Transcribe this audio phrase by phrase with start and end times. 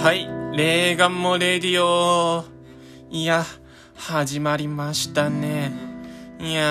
[0.00, 2.44] はい、レーガンもレディオ。
[3.10, 3.44] いや、
[3.96, 5.72] 始まりましたね。
[6.38, 6.62] いや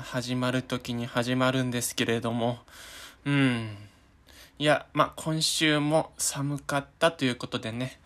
[0.02, 2.60] 始まる時に始まるんですけれども。
[3.24, 3.76] うん。
[4.60, 7.98] いや、まあ、今週も寒かったということでね。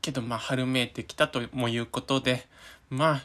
[0.00, 2.46] けど、まあ、春めいてきたともいうことで、
[2.90, 3.22] まあ、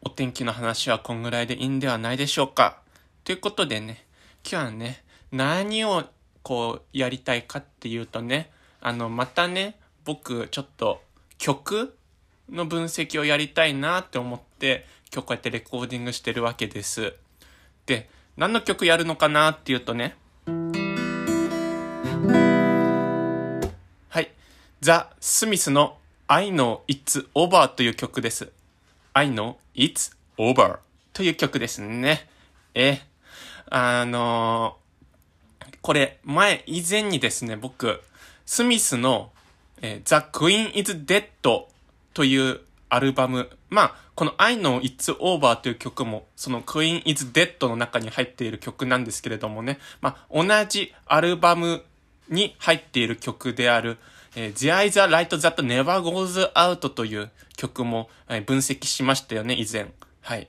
[0.00, 2.78] お天気の話はこんぐらいでいいんではないでしょうか。
[3.24, 4.06] ということでね、
[4.48, 6.04] 今日はね、何を
[6.44, 8.48] こうやりたいかっていうとね、
[8.80, 11.02] あの、またね、僕ちょっと
[11.38, 11.96] 曲
[12.50, 17.14] の分析をやりたいなって思って、今日こうやってレコーディングしてるわけです。
[17.86, 20.16] で、何の曲やるのかなっていうとね、
[24.08, 24.30] はい。
[24.80, 28.50] ザ・スミスの I know it's over という曲です。
[29.12, 30.78] I know it's over
[31.12, 32.28] という曲ですね。
[32.74, 33.00] え、
[33.68, 34.80] あのー
[35.82, 38.02] これ、前、以前にですね、僕、
[38.46, 39.30] スミスの、
[39.82, 51.82] えー The Queen is Dead というアルバム、まあ、この I know it's over という曲も、その Queen is Dead の中に入っている曲なんですけれどもね、まあ、同じアルバム
[52.28, 53.98] に入っている曲である、
[54.36, 59.92] えー There is a light that never goes out という曲も、えー分析しましたよね、以前。
[60.22, 60.48] はい。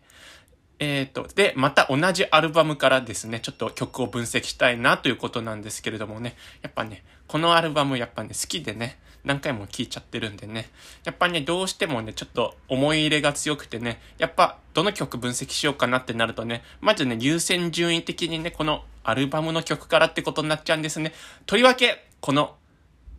[0.84, 10.72] えっ、と、で、また同じアルバムからですね、ちょっと曲を分析したいなということなんですけれどもね、やっぱね、このアルバムやっぱね、好きでね、何回も聴いちゃってるんでね、
[11.04, 21.14] やっぱね、どうしてもね、ちょっと思い入れが強くてね、やっぱどの曲分析しようかなってなるとね、まずね、優先順位的にね、このアルバムの曲からってことになっちゃうんですね。
[21.46, 22.56] とりわけ、この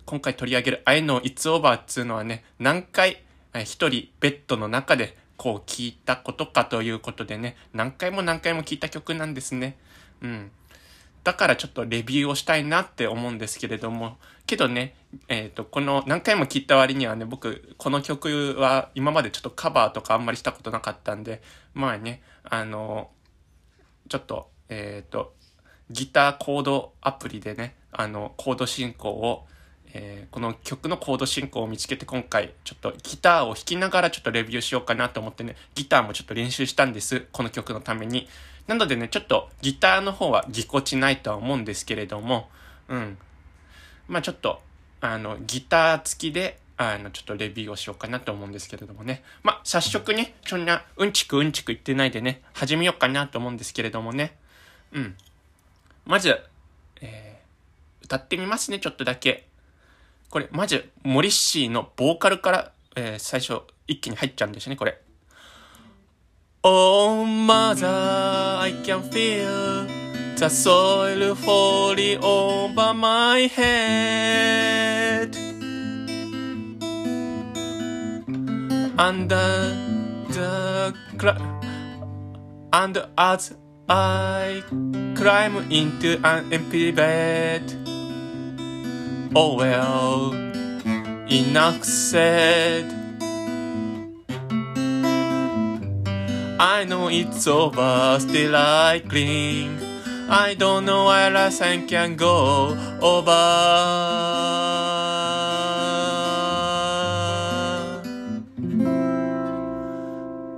[0.04, 3.22] 今回取り上げる I know it's over っつうのはね、何回
[3.54, 9.76] 一人ベッドの中でこう聞いたことかということでね、何回も何回も聞いた曲なんですね。
[10.20, 10.50] うん。
[11.24, 14.94] だからちょっとレビューをしたいなって思うんですけれども、けどね、
[15.28, 21.42] えっ、と、この何回も聞いた割にはね、僕、この曲は今までちょっとカバーとかあんまりしたことなかったんで、
[21.74, 23.10] まあね、あの、
[24.08, 25.34] ちょっと、えっ、と、
[25.90, 29.46] ギターコードアプリでね、あの、コード進行を、
[29.94, 37.26] えーこの曲のコード進行を見つけて今回ちょっとギターを弾きながらちょっとレビューしようかなと思ってね、ギターもちょっと練習したんです。
[37.32, 38.28] この曲のために。
[38.66, 42.48] なのでね、ちょっとギターの方はぎこちないとは思うんですけれども、
[42.88, 43.18] うん。
[44.08, 44.62] まあちょっと、
[45.00, 49.22] あの、ギター付きで、あの、ちょっとレビューをしようかなと思うんですけれどもね。
[49.42, 54.36] まあ早速ね、そんなうんちくうんちく言ってないでね、始めようかなと思うんですけれどもね。
[54.92, 55.16] うん。
[56.06, 56.40] まず、
[57.00, 57.32] えー
[58.04, 59.46] 歌ってみますね、ちょっとだけ。
[60.32, 64.98] これ、まず、モリッシーのボーカルから、えー最初、一気に入っちゃうんですね、これ。
[66.62, 69.86] Oh, mother, I can feel
[70.36, 75.36] the soil falling over my head.
[78.96, 79.76] Under
[80.30, 81.36] the cl-
[82.72, 83.54] and as
[83.86, 84.62] I
[85.14, 87.91] climb into an empty bed.
[89.34, 90.34] Oh well,
[91.30, 92.84] enough said.
[96.60, 99.80] I know it's over, still I cling.
[100.28, 101.50] I don't know where I
[101.86, 103.32] can go over.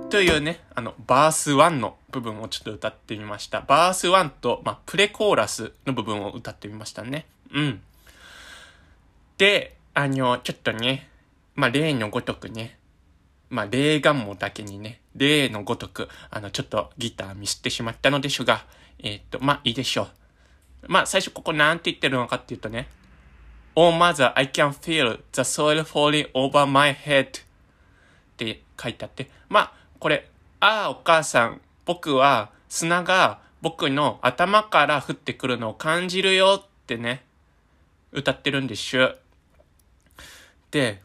[0.09, 3.61] というね、あの、バース1の部分をちょっと歌ってみました。
[3.61, 7.25] バース1と、まあ、プレコーラスの部分を歌ってみましたね。
[7.53, 7.81] うん。
[9.37, 11.09] で、あの、ちょっとね、
[11.55, 12.77] まあ、例のごとくね、
[13.49, 18.65] まあ、例願もだけにね、例のごとく、あの、ちょっとギターミスってしまったのでしょうが、
[18.99, 20.07] えーと、まあ、いいでしょう。
[20.87, 22.87] まあ、最初ここなんて言ってるのかっていうとね、
[23.75, 27.31] Oh mother, I can feel the soil falling over my head っ
[28.37, 30.29] て書いてあって、まあ、これ、
[30.59, 37.23] ああ、お母さん、僕は砂が僕の頭から降ってくるのを感じるよってね、
[38.11, 39.15] 歌ってるんでしゅ。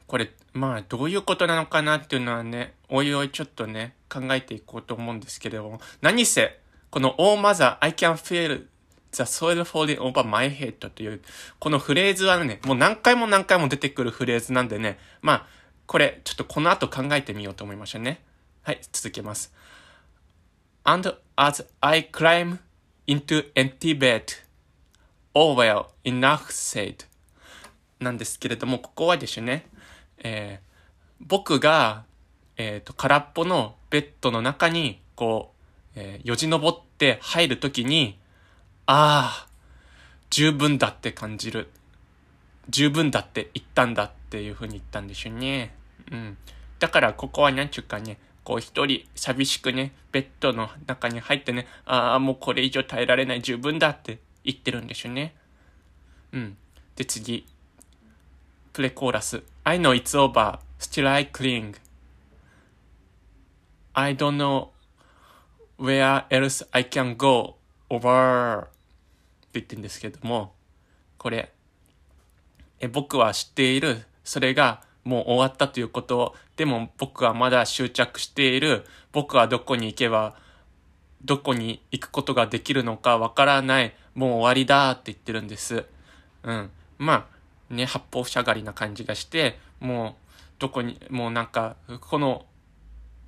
[0.07, 6.59] これ、まあ、どういうことなのかなっていうのはね、おいおいちょっとね、考えていこうと思うんですけれども、何せ、
[6.91, 8.67] この Oh mother, I can feel
[9.13, 11.21] the soil falling over my head という、
[11.59, 15.47] このフレーズはね、もう何回も何回も出てくるフレーズなんでね、まあ、
[15.87, 18.23] これ、ちょっとこの後考えてみようと思いましたね。
[18.63, 19.53] はい、続けます。
[20.85, 22.59] And as I climb
[23.07, 24.23] into empty bed,
[25.35, 27.10] oh well, enough said.
[28.01, 29.67] なんですけれども、ここはですね、
[30.19, 30.71] えー
[31.23, 32.05] 僕が、
[32.57, 35.53] えっ、と、空っぽのベッドの中に、こ
[35.95, 38.19] う、えーよじ登って入るときに、
[38.87, 39.49] ああ、
[40.31, 41.69] 十分だって感じる。
[42.71, 45.75] 十分だって言ったんだっていうふうに言ったんでしょうね。
[46.11, 46.39] うん。
[46.79, 55.35] だからここはなんちゅうかね、こう一人寂しくね、ベッドの中に入ってね、ああ、もうこれ以上耐えられない十分だって言ってるんでしょうね。
[56.33, 56.57] うん。
[56.97, 57.47] で次、
[58.73, 59.43] プレコーラス。
[59.65, 61.77] I know it's over, still I cling.
[63.93, 64.69] I don't know
[65.79, 67.57] where else I can go
[67.89, 68.69] over って
[69.55, 70.55] 言ってるんですけども、
[71.19, 71.53] これ、
[72.79, 74.03] え僕は知っている。
[74.25, 78.85] それがもう終わったということ、でも僕はまだ執着している。
[79.13, 80.37] 僕はどこに行けば、
[81.25, 83.95] どこに行くことができるのかわからない。
[84.15, 85.85] もう終わりだって言ってるんです。
[86.45, 86.71] うん。
[86.99, 87.27] まあ、
[87.71, 90.15] ね、八方塞がりな感じがして、もう、
[90.59, 92.47] どこに、もうなんか、この、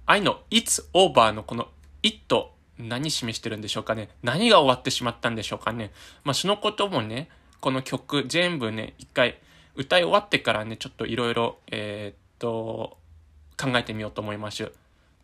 [0.07, 1.69] 愛の It's over のこの
[2.03, 5.93] It 何示してるんでしょうかね何が終わってしまったんでしょうかね
[6.25, 7.29] まあそのこともね、
[7.61, 9.39] この曲全部ね、一回
[9.77, 12.99] 歌い終わってからね、ちょっといろいろ、えー、っと、
[13.57, 14.73] 考えてみようと思います。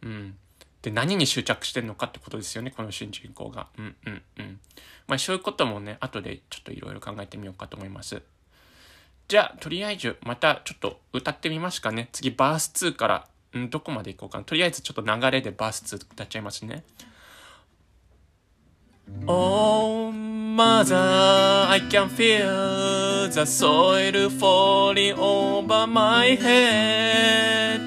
[0.02, 0.36] うん。
[0.80, 3.66] で、何に執着してるのかってことですよね、この主人公が。
[3.76, 4.60] うんうんうん。
[5.08, 8.22] まあそういうこともね、後でちょっといろいろ考えてみようかと思います。
[9.28, 12.08] じゃあ、とりあえず、またちょっと歌ってみますかね。
[12.12, 13.26] 次、バース2から、
[13.58, 14.44] んどこまで行こうかな。
[14.44, 16.82] とりあえずちょっと流れでバース2歌っちゃいますね。
[19.26, 20.96] Oh, mother,
[21.68, 27.82] I can feel the soil falling over my head.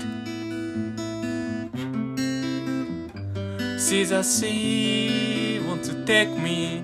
[3.80, 6.84] See the sea want to take me,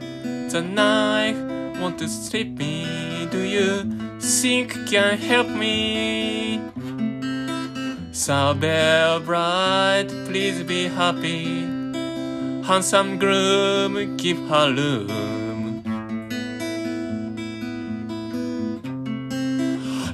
[0.50, 1.38] the knife
[1.80, 3.27] want to strip me.
[3.30, 6.62] Do you think can help me?
[8.12, 11.78] Sabelle bright, please be happy
[12.68, 15.81] handsome groom keep her room.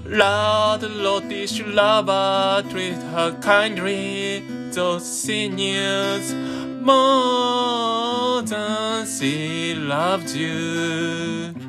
[0.05, 6.31] Lord, Lottish lover treat her kindly, those seniors
[6.89, 11.62] more than she loved you.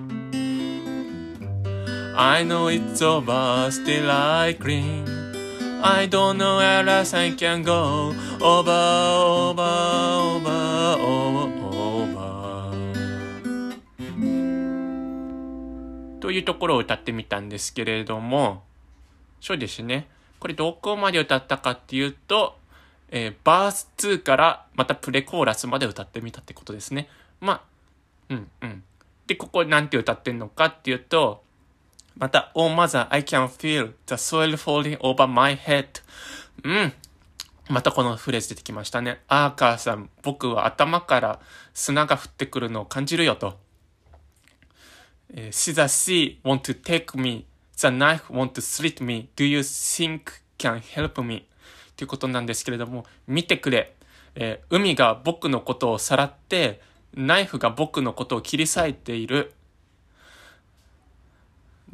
[2.17, 5.05] I know it's over, still I cling.
[5.83, 8.15] I don't know where else I can go.
[8.41, 9.61] Over, over,
[10.23, 12.15] over, over, over.
[16.21, 18.63] というところを歌ってみたんですけれども、
[19.41, 20.07] そうですね。
[20.39, 22.57] これどこまで歌ったかっていうと、
[23.11, 27.09] えー、バース2からまたプレコーラスまで歌ってみたってことですね。
[27.41, 27.63] まあ、
[28.29, 28.85] うんうん。
[29.27, 31.44] で、ここなんて歌ってんのかっていうと、
[32.17, 35.87] また、Oh mother, I can feel the soil falling over my head.
[36.63, 36.93] うん。
[37.69, 39.21] またこのフレーズ出てきましたね。
[39.27, 41.41] あー母さん、僕は頭から
[41.73, 43.59] 砂が降ってくるのを感じるよと。
[45.35, 47.47] え See the sea want to take me.
[47.77, 49.29] The knife want to slit me.
[49.35, 51.47] Do you think can help me?
[51.97, 53.95] ということなんですけれども、見てくれ。
[54.37, 56.81] えー、海が僕のことをさらって、
[57.15, 59.53] ナイフが僕のことを切り裂いている。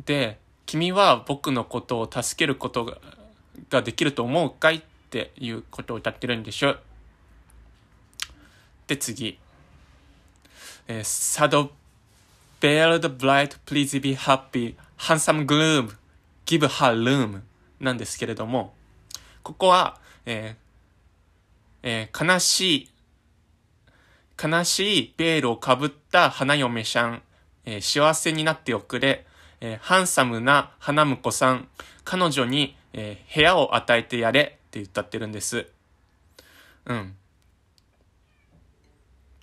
[0.05, 2.99] で、君は僕のことを助けることが
[3.69, 6.77] ができると思うかいっていうことを歌ってるんでしょ。
[8.87, 9.39] で、次。
[10.89, 11.71] えー、Saddle
[12.61, 15.97] Bear the bright, please be happy, handsome gloom,
[16.45, 17.41] give her room
[17.81, 18.75] なんですけれども、
[19.43, 20.71] ここは、えー
[21.83, 22.91] えー、悲しい、
[24.43, 27.23] 悲しいベールをかぶった花嫁さん、
[27.65, 29.27] えー、幸せになっておくれ、
[29.61, 31.69] えー、ハンサムな花婿さん、
[32.05, 35.67] 彼女に、えー、部屋を与えてやれって歌ってるんです。
[36.87, 37.15] うん。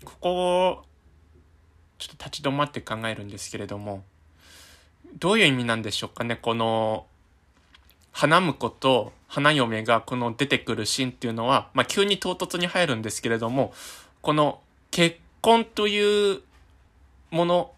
[0.03, 0.83] ここを、
[1.97, 4.03] ちょっと立ち止まって考えるんですけれども、
[5.19, 7.05] どういう意味なんでしょうかね、この、
[8.11, 13.73] 花婿と花嫁がこの出てくるシーンっていうのは、まあ、急に唐突に入るんですけれども、
[14.21, 14.59] この
[14.89, 16.41] 結婚という
[17.29, 17.71] もの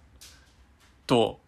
[1.08, 1.40] と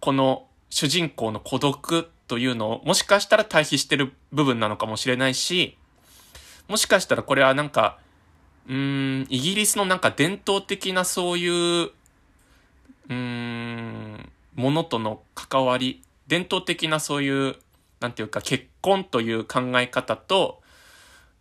[0.00, 5.76] この主人公の孤独というのをもしかしたら対比してる部分なのかもしれないし、
[6.68, 7.98] もしかしたらこれはなんか、
[8.68, 17.56] うーん、イギリスのなんか伝統的なそういう、うーん、ものとの関わり、伝統的なそういう、
[17.98, 20.62] なんていうか結婚という考え方と、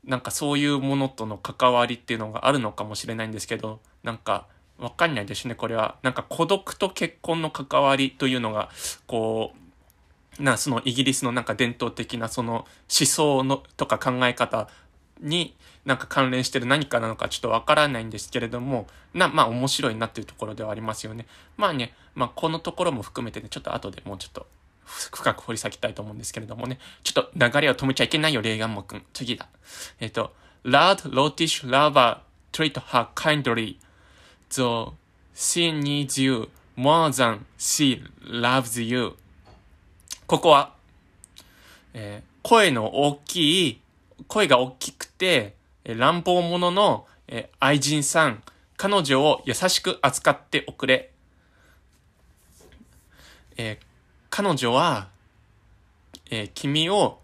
[0.04, 4.48] なんかそういうものとの関わりっていうのがあるのかもしれないんですけど、なんか、
[4.80, 5.98] わかんないですね、これは。
[6.04, 8.70] なんか孤独と結婚の関わりというのが、
[9.08, 9.54] こ
[10.40, 14.70] う、な、そのイギリスのなんか伝統的なその思想のとか考え方
[15.20, 15.56] に
[15.86, 21.26] なんか関連してる何かなのかちょっとわからないんですけれども、な、まあ面白いなっていうところではありますよね。
[21.58, 24.48] まあね、まあこのところも含めてね、ちょっと後でもうちょっと
[24.86, 26.80] 深く掘り下げたいと思うんですけれどもね。
[27.04, 29.04] ちょっと流れを止めちゃいけないよ、レーガンモ君。
[29.14, 29.48] 次だ。
[30.00, 30.34] えっ、ー、と、
[30.64, 32.20] Loud Lotish Lover
[32.52, 33.78] treat her kindly,
[34.50, 34.94] though
[35.34, 39.16] she needs you more than she loves you.
[40.28, 40.74] ここは、
[41.94, 43.82] えー、声の大きい、
[44.28, 48.44] 声が大きくて、乱暴者の、えー、愛人さん、
[48.78, 51.12] 彼女を優しく扱っておくれ。
[53.58, 53.86] えー、
[54.30, 55.10] 彼女は、
[56.32, 57.20] えー、君を、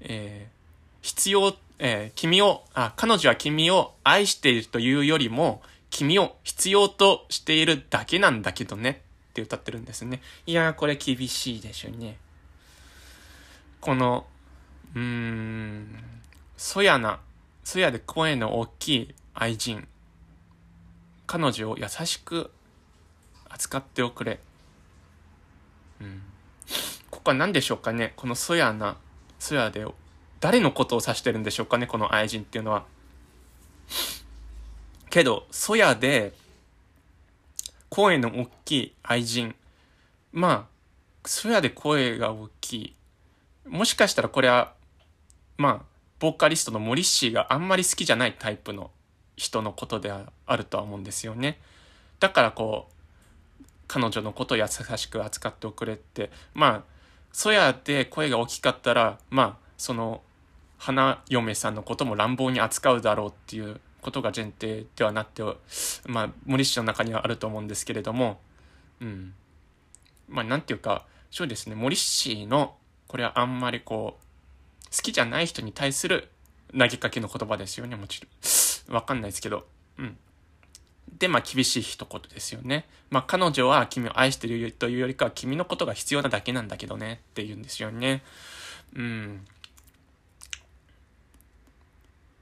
[0.00, 5.62] えー、必要、えー、君を、あ、彼女は君を愛しているというよりも、
[5.96, 10.20] 君を必要としているだけなんだけどねって歌ってるんですね。
[10.44, 12.18] いやー、これ厳しいでしょうね。
[13.80, 14.26] この、
[14.94, 16.04] うーん、
[16.58, 17.20] そやな、
[17.64, 19.88] そやで声の大きい愛人。
[21.26, 22.50] 彼女を優しく
[23.48, 24.38] 扱っておくれ。
[26.02, 26.20] うん。
[27.10, 28.12] ここは何でしょうかね？
[28.16, 28.98] このそやな、
[29.38, 29.86] そやで、
[30.40, 31.86] 誰のことを指してるんでしょうかね？
[31.86, 32.84] この愛人っていうのは。
[35.10, 36.32] けど、そやで、
[37.88, 39.54] 声の大きい愛人。
[40.32, 40.68] ま
[41.24, 42.94] あ、そやで声が大きい。
[43.66, 44.74] もしかしたらこれは、
[45.56, 48.90] まあ、ボーカリストのモリッシーがあんまり好きじゃないタイプの
[49.36, 51.58] 人のことであるとは思うんですよね。
[52.20, 56.82] だからこう、彼女のことを優しく扱っておくれって、まあ、
[57.32, 60.22] そやで声が大きかったら、まあ、その、
[60.78, 65.42] 花嫁さんのことも乱暴に扱うだろうっていうことが前提ではなって、
[66.06, 68.38] まあ、森氏の中にはあると思うんですけれども、
[69.00, 69.34] うん。
[70.28, 72.76] まあ、なんていうか、そうですね、森氏の、
[73.08, 76.28] これはあんまりこう、好きじゃない人に対する
[76.70, 78.94] 投げかけの言葉ですよね、もちろん。
[78.94, 79.66] わかんないですけど。
[79.98, 80.16] うん。
[81.18, 82.86] で、まあ、厳しい一言ですよね。
[83.10, 88.22] まあ、彼女は君を愛してるというよりかは君のことが必要なだけなんだけどねって言うんですよね。
[88.94, 89.44] うん。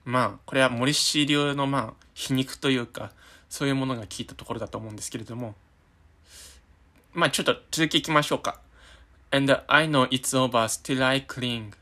[0.05, 3.13] まあ、これは森氏流のまあ、皮肉というか、
[3.49, 5.55] そういうものが効いたところだと思うんですけれども。
[7.13, 8.61] まあ、ちょっと続きいきましょうか。
[9.31, 11.73] And I know it's over, still I cling.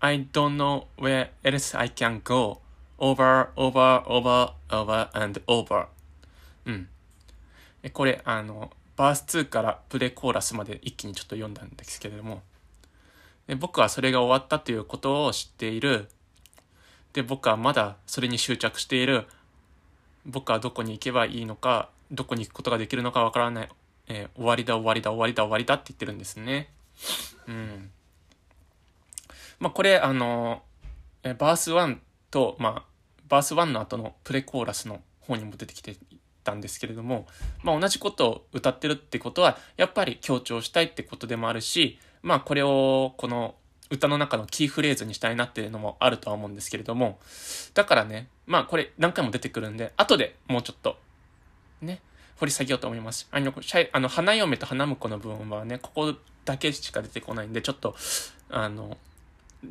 [0.00, 2.60] I don't know where else I can go.
[2.98, 5.86] over, over, over, over, and over.
[6.64, 6.88] うん。
[7.92, 12.42] これ、あの、バース2からプレコーラスまで一気にちょっと読んだんですけれども、
[13.46, 16.08] で僕はそれが終わったということを知っている。
[17.16, 19.26] で、僕はまだそれに執着している。
[20.26, 23.68] 僕はどこに行けばいいのか、どこに行くことができるのかわからない。
[24.08, 26.68] えー、終わりだ終わりだ終わりだ終わりだって言ってるんですね。
[27.48, 27.90] うん。
[29.60, 30.62] まあこれ、あの、
[31.22, 31.96] えバース1
[32.30, 32.90] と、まあ、
[33.28, 35.96] バース1の後のプレコーラスの方にも出てきて
[36.44, 37.26] たんですけれども、
[37.62, 43.54] まあ、同じことを歌ってるってことは、やっぱり強調したいってことでもあるし、まあ、これを、この
[43.90, 47.18] 歌の中のキーフレーズにしたいなっていうのもあるとは思うんですけれども、
[47.74, 50.96] だからね、まあ、これ何回も出てくるんで、後でもうちょっと、
[51.82, 52.00] ね、
[52.38, 53.28] 掘り下げようと思います。
[53.30, 53.52] あの、
[53.92, 56.14] あの花嫁と花婿の部分はね、ここ
[56.44, 57.96] だけしか出てこないんで、ちょっと、
[58.50, 58.96] あの、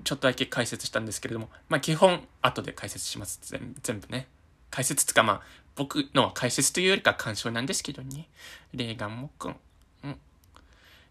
[0.03, 3.39] ちょっとだけ解説したんですけれども、まあ基本後で解説します。
[3.81, 4.27] 全部ね。
[4.71, 5.41] 解説つかまあ、
[5.75, 8.27] 僕のは解説というよりか干渉なんですけどね。
[8.73, 9.55] レーガンモくん。
[10.03, 10.17] うん。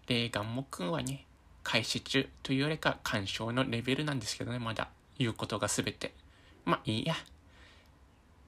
[0.09, 1.25] レーガンモくんはね、
[1.65, 4.89] 解説というよりか干渉のレベルなんですけどね、まだ。
[5.19, 6.13] 言うことがすべて。
[6.65, 7.17] まあいいや。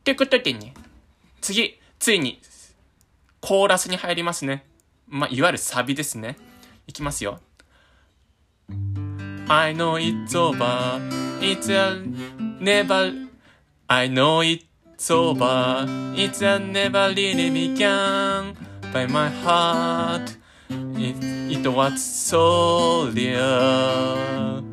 [0.04, 0.73] ということでね、
[1.40, 2.40] 次、ついに、
[3.40, 4.64] コーラスに入りますね。
[5.08, 6.37] まあ、いわゆるサビですね。
[6.87, 7.40] いきますよ。
[9.49, 11.00] I know it's over.
[11.40, 12.02] It's a
[12.61, 13.28] never.
[13.88, 15.87] I know it's over.
[16.16, 18.56] It's a never really began.
[18.92, 20.37] By my heart,
[20.70, 21.16] it,
[21.50, 24.64] it was so real.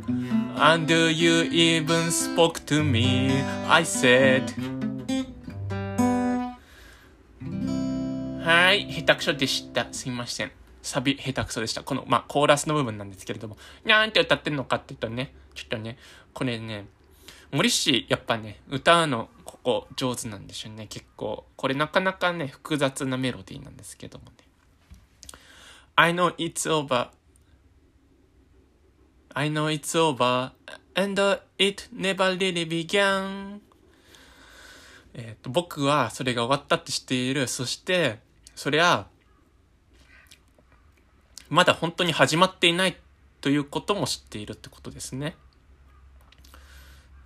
[0.56, 3.44] And you even spoke to me?
[3.68, 4.54] I said.
[8.44, 9.88] はい、下手くそでした。
[9.92, 10.52] すいません。
[10.82, 11.82] サビ下手くそでした。
[11.84, 15.98] この、まあ、コーラスの部分なんですけれども、にゃーんって歌ってんのかって言ったらね、ちょっとね、
[16.34, 16.86] これね、
[17.52, 21.46] 森氏、やっぱね、歌うの、ここ、上手なんでしょうね、結構。
[21.56, 24.32] これなかなかね、複雑なメロディーなんですけどもね。
[25.96, 27.10] I know it's over.
[29.36, 30.52] I know it's over.
[30.96, 33.62] And it never really began.
[35.16, 37.48] えっ、と、僕はそれが終わったって知っている。
[37.48, 38.20] そして、
[38.56, 39.08] そりゃ、
[41.50, 42.98] まだ本当に始まっていない
[43.42, 45.36] ということも知っているってことですね。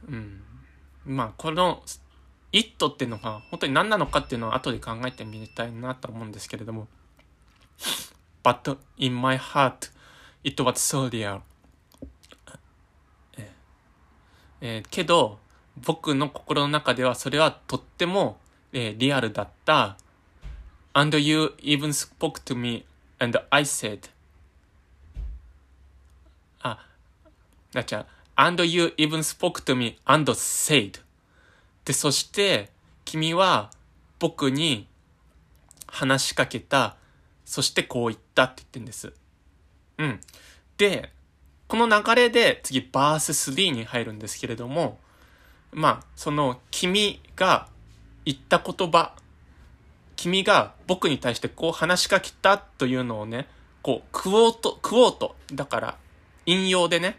[0.10, 0.42] うん。
[1.06, 1.82] まあ、この、
[2.52, 6.88] it っていうのが本当に何なのかっていうのを後で考えてみたいなと思うんですけれども。
[8.48, 9.92] But in my heart,
[10.42, 11.42] it was so real.
[14.62, 15.40] えーけど、
[15.76, 18.40] 僕の心の中ではそれはとっても、
[18.72, 19.98] えーリアルだった。
[20.94, 22.86] And you even spoke to me
[23.20, 24.10] and I said,
[26.62, 26.88] あ、
[27.74, 28.06] なっちゃう。
[28.38, 31.02] And you even spoke to me and said.
[31.84, 32.70] で、そして、
[33.04, 33.72] 君は
[34.20, 34.88] 僕に
[35.86, 36.96] 話しかけた。
[37.48, 39.14] そしてこう言ったって言ってんです。
[39.98, 40.20] うん。
[40.78, 41.14] で、
[41.70, 45.00] この流れで次バース3に入るんですけれども、
[45.72, 47.70] まあ、その君が
[48.26, 49.14] 言った言葉、
[50.18, 53.48] 君が僕に対してこう話しかけたというのをね、
[53.82, 55.98] こう、クオート、クオート、だから、
[56.46, 57.18] 引用でね、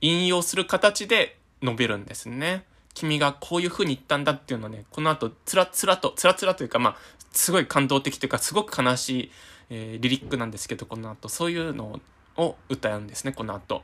[0.00, 2.64] 引用する形で述べるんですね。
[2.94, 6.96] 君がこういう風に言ったんだっていうのをね、この後、つらつらと、つらつらというか、まあ、
[7.38, 9.30] すごい感動的というか、すごく悲しい、
[9.70, 12.00] えーリリックなんですけど、この後、そういうの
[12.36, 13.82] を歌うんですね、この後。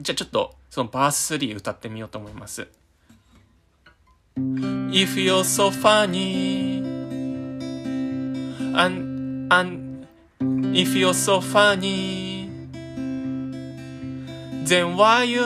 [0.00, 2.68] じゃあちょっと、そのバース3歌ってみようと思います。
[4.36, 6.82] If you're so funny
[8.74, 10.06] and, and
[10.74, 12.48] if you're so funny
[14.64, 15.42] then why you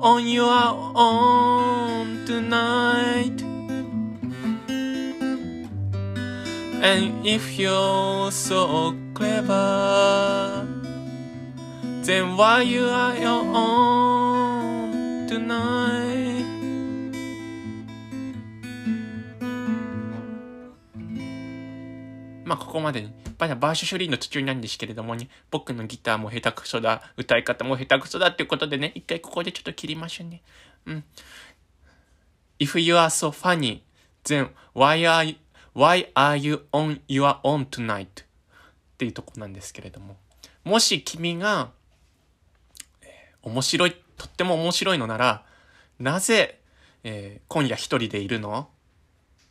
[0.00, 3.55] on your own tonight?
[6.82, 10.66] And if you're so clever
[12.02, 16.44] then why you are your own tonight?
[22.44, 30.42] まあここまでに、バーシュシュリーの途中なんですけれどもね、僕のギターも下手くそだ、歌い方も下手くそだっていうことでね、一回ここでちょっと切りましょうね。
[30.86, 31.04] うん。
[32.60, 33.82] If you are so funny,
[34.24, 35.36] then why are you,
[35.76, 38.06] why are you on your own tonight?
[38.06, 38.06] っ
[38.96, 40.16] ていうとこなんですけれども。
[40.64, 41.70] もし君が、
[43.02, 45.44] えー面白い、とっても面白いのなら、
[46.00, 46.58] なぜ、
[47.04, 48.70] えー今夜一人でいるの？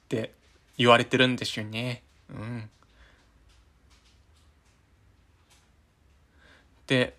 [0.06, 0.34] って
[0.78, 2.02] 言われてるんでしょうね。
[2.30, 2.69] うん。
[6.88, 7.15] で、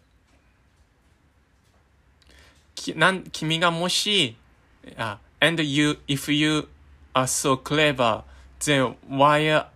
[2.75, 4.37] きなん君がもし、
[4.97, 6.69] あ、and you, if you
[7.15, 8.23] are so clever,
[8.61, 9.67] then why,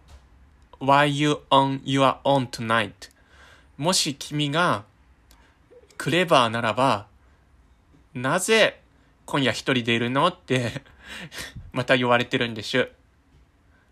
[0.78, 3.10] why you on your own tonight?
[3.76, 4.84] もし君が
[5.96, 7.06] クレバーならば、
[8.14, 8.80] なぜ
[9.26, 10.82] 今夜一人でいるのって
[11.72, 12.90] また言われてるんでしゅ。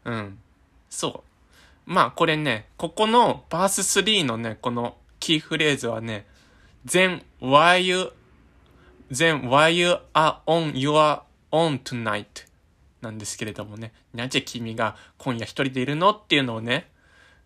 [0.05, 0.39] うん。
[0.91, 1.23] そ
[1.87, 1.91] う。
[1.91, 6.27] まあこれね、ここのバース3のね、このキーフレーズはね、
[6.87, 8.13] then why you,
[9.11, 12.48] then why you are on your own tonight
[13.01, 16.11] なんですけれどもね、なぜ君が今夜一人でいるの？
[16.11, 16.91] っていうのをね、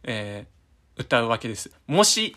[0.05, 0.53] えー
[0.95, 1.71] 歌うわけです。
[1.87, 2.37] もし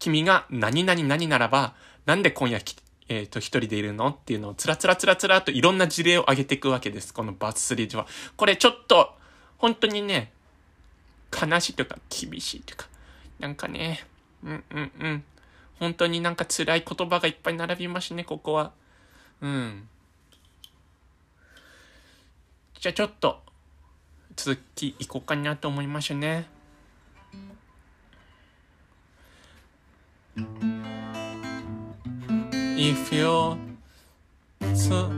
[0.00, 2.60] 君が何々何ならば、なんで今夜
[3.08, 4.08] えっ、と、一人でいるの？
[4.08, 7.12] っていうのをつらつらつらつらといろんな事例を挙げていくわけです。
[7.12, 8.06] このバース3では。
[8.36, 9.14] これちょっと、
[9.58, 10.32] 本当にね、
[11.30, 12.88] 悲しいというか、厳しいというか、
[13.38, 14.04] なんかね、
[14.42, 15.24] うんうんうん。
[15.78, 18.72] 本当になんか辛い言葉がいっぱい並びますね、ここは。
[19.40, 19.88] うん。
[22.82, 23.40] じゃあちょっと、
[24.34, 26.48] 続きいこうかなと思いますね。
[32.76, 33.56] If you're
[34.74, 35.08] so,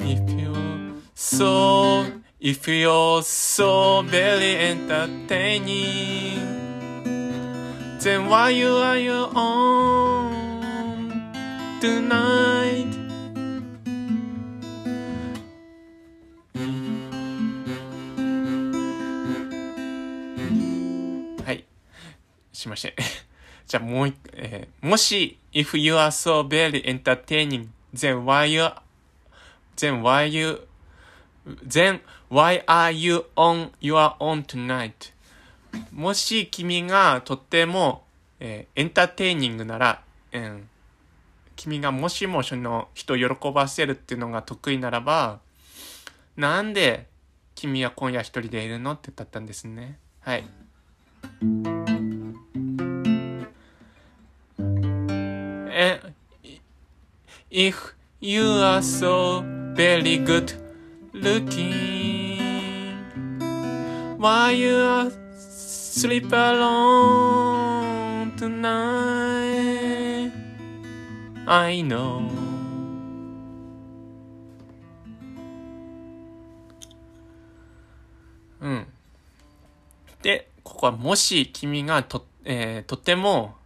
[0.00, 6.40] if you're so, if you're so very entertaining,
[8.00, 10.32] then why you are your own
[11.80, 12.97] tonight?
[22.58, 22.96] しまして。
[23.66, 28.64] じゃあもう一、えーもし、if you are so very entertaining, then why you,
[29.76, 30.66] then why you,
[31.46, 35.12] then why are you on your own tonight?
[35.92, 38.04] もし君がとっても、
[38.40, 40.68] えーエンターテイニングなら、うん、
[41.54, 45.38] 君がもしもその人を喜ばせるっていうのが得意ならば、
[46.36, 47.06] なんで
[47.54, 49.98] 君は今夜一人でいるのって歌ったんですね。
[50.20, 50.44] はい。
[55.70, 55.98] Eh,
[57.50, 59.42] if you are so
[59.74, 60.52] very good
[61.12, 62.38] looking,
[64.18, 70.32] why you are sleep alone tonight?
[71.46, 72.28] I know.
[78.60, 78.97] Mm.
[80.78, 83.56] ここはもし君がと,、えー、とても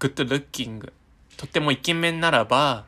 [0.00, 0.92] グッドルッキング
[1.36, 2.84] とてもイケメンならば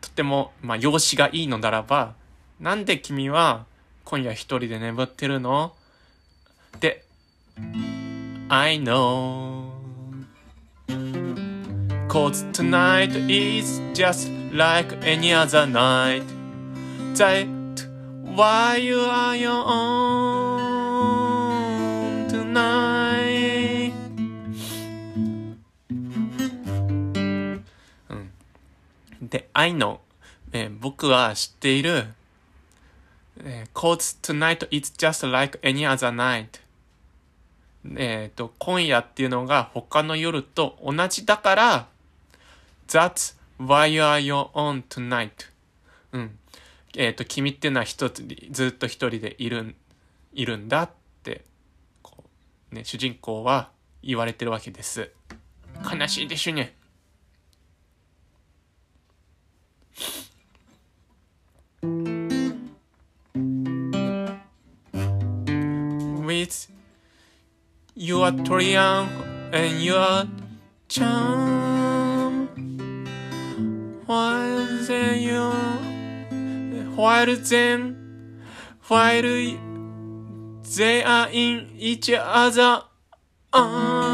[0.00, 2.16] とても、まあ、容姿がいいのならば
[2.58, 3.66] なんで君は
[4.02, 5.76] 今夜一人で眠ってるの？
[6.80, 7.04] で
[8.48, 9.70] I know.
[12.08, 16.24] Cause tonight is just like any other night.
[17.14, 17.46] That
[18.34, 20.67] why you are your own?
[29.20, 29.98] で I know、
[30.52, 32.06] えー、僕は知っている、
[33.40, 36.60] えー、Cause tonight is just like any other night
[37.96, 41.88] えっ、と、今夜っていうのが他の夜と同じだから、
[42.88, 45.30] That's why you are your own tonight.
[46.12, 46.38] うん。
[46.96, 49.74] えっ、ー、と、君っていうのは一つ、ずっと一人でいる、
[50.32, 50.90] いるんだっ
[51.22, 51.44] て、
[52.02, 52.24] こ
[52.72, 53.70] う、ね、主人公は
[54.02, 55.10] 言われてるわけです。
[55.84, 56.74] 悲しいでしょね。
[66.28, 66.68] With
[67.94, 69.10] your triumph
[69.52, 70.24] and your
[70.88, 72.48] charm.
[74.06, 75.50] While then you,
[76.96, 77.96] while then,
[78.88, 79.22] while
[80.76, 82.82] they are in each other
[83.52, 84.08] arms.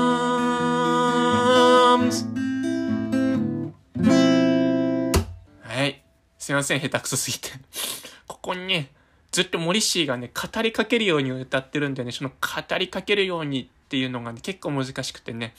[6.44, 7.48] すいません、下手くそすぎて。
[8.28, 8.90] ここにね、
[9.32, 15.54] ずっとモリシーがね、語りかけるように歌ってるんでね、その語りかけるようにっていうのがね、結構難しくてね。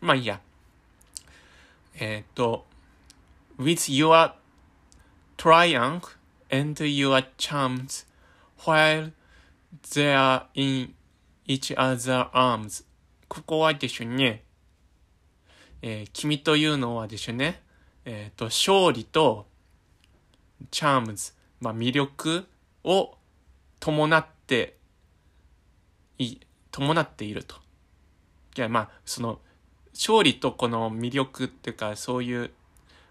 [0.00, 0.40] まあいいや。
[1.96, 2.64] えっ、ー、と、
[3.58, 4.34] with your
[5.36, 6.16] triumph
[6.48, 8.06] and your charms
[8.58, 9.10] while
[9.82, 10.94] they are in
[11.48, 12.84] each other arms
[13.26, 14.44] ここはでしょね、
[15.82, 17.60] えー、君というのはでしょね、
[18.04, 19.52] えっ、ー、と、勝利と、
[20.70, 22.46] チャームズ、まあ魅力
[22.84, 23.16] を
[23.80, 24.76] 伴って
[26.18, 26.36] い、
[26.70, 27.56] 伴っていると。
[28.56, 29.40] いや、まあ、その、
[29.92, 32.50] 勝利とこの魅力っていうか、そういう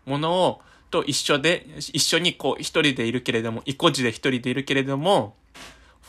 [0.06, 5.36] ものを、と一緒で、一緒にこう、一人でいるけれども、意固地で一人でいるけれども、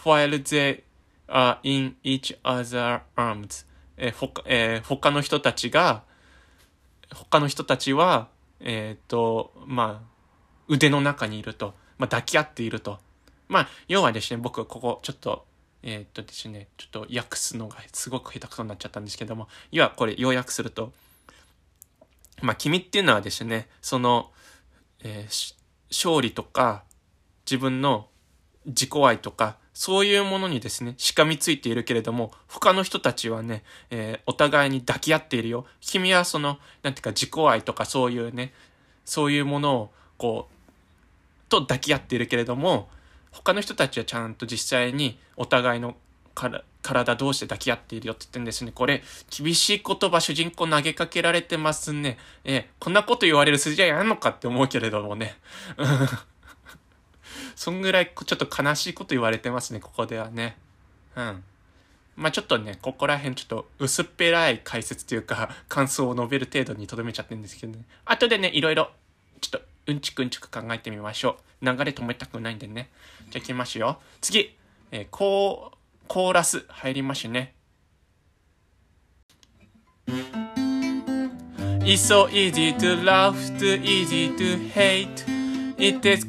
[0.05, 0.83] while they
[1.29, 6.03] are in each other arms えー、他、えー、他の人たちが、
[7.13, 8.29] 他の人たちは、
[8.61, 10.14] えっ、ー、と、まあ、
[10.69, 12.99] 腕の中にいると、まあ、抱き合っていると。
[13.49, 15.45] まあ、要はですね、僕ここ、ちょっと、
[15.83, 20.93] えー、っとですね、ちょっと訳すのがすごく下手くそになっちゃったんですけども、要はこれ要約すると、
[22.43, 24.31] まあ、君っていうのはですね、その、
[25.01, 25.55] えー、
[25.91, 26.85] 勝利とか、
[27.47, 28.09] 自分の
[28.67, 35.67] 自己愛とか、そういうものにですね、しかみついているけれども、他の人たちはね、えー、お互いに抱き合っているよ。
[35.81, 38.55] 君はその、なんていうか自己愛とかそういうね、
[39.05, 40.55] そういうものを、こう、
[41.49, 42.89] と抱き合っているけれども、
[43.31, 45.97] 他の人たちはちゃんと実際にお互いの
[46.83, 48.73] 体同士で抱き合っているよって言ってんですね。
[48.73, 49.03] これ、
[49.37, 52.19] 厳しい言葉主人公投げかけられてますね。
[52.45, 55.37] えこんなこと言われる筋合いあんのかって思うけれどもね。
[57.57, 60.57] そんぐらいちょっと悲しいこと言われてますね、ここではね。
[61.17, 61.45] うん。
[62.17, 67.85] まあちょっとね、ここら辺ちょっと薄っぺらい解説というか、感想を述べる程度に留めちゃってるんですけどね。
[68.05, 68.91] 後でね、いろいろ、
[69.41, 71.65] ちょっとうんちくんちく考えてみましょう。
[71.65, 72.91] 流れ止めたくないんでね。
[73.31, 74.01] じゃあ行きますよ。
[74.21, 74.57] 次、
[74.91, 77.55] えー、コー、コーラス入りますね。
[81.87, 85.25] It's so easy to love, too easy to hate.
[85.77, 86.25] It has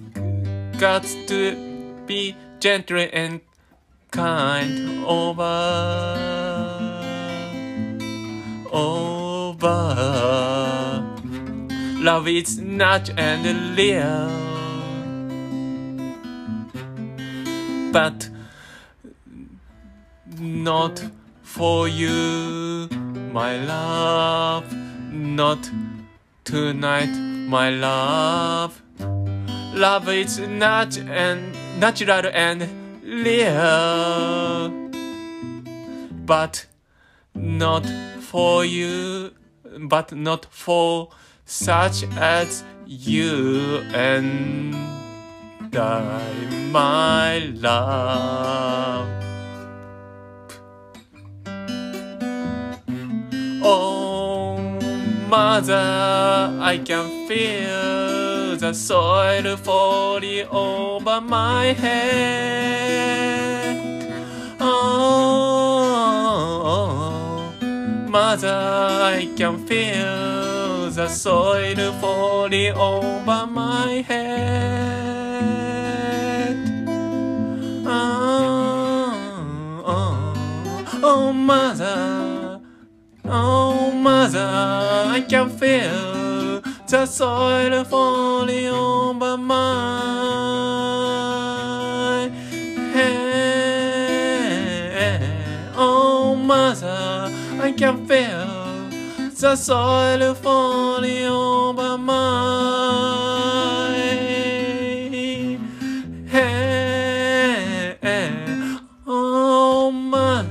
[0.77, 1.55] got to
[2.05, 3.39] be gentle and
[4.11, 6.17] kind over,
[8.71, 10.74] over.
[12.05, 14.29] Love is not and real,
[17.91, 18.29] but
[20.39, 21.03] not
[21.41, 22.87] for you,
[23.33, 24.71] my love,
[25.11, 25.67] not
[26.43, 27.09] tonight,
[27.49, 28.83] my love.
[29.73, 32.69] Love is not and natural and
[33.03, 34.69] real,
[36.23, 36.67] but
[37.33, 37.83] not
[38.19, 39.31] for you,
[39.79, 41.09] but not for
[41.45, 44.75] such as you and
[45.77, 46.21] I,
[46.71, 49.07] my love.
[53.63, 54.57] Oh,
[55.27, 63.05] Mother, I can feel the soil falling over my head.
[64.59, 65.85] Oh,
[68.09, 70.44] Mother, I can feel
[70.95, 74.95] the soil falling over my head.
[77.85, 82.61] Oh, oh, oh, Mother,
[83.25, 88.94] oh, Mother, I can feel the soil falling over
[99.35, 102.17] feel the soil falling over my
[106.29, 107.97] head.
[109.05, 110.45] Oh, my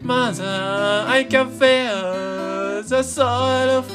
[0.00, 3.93] mother, I can feel the soil falling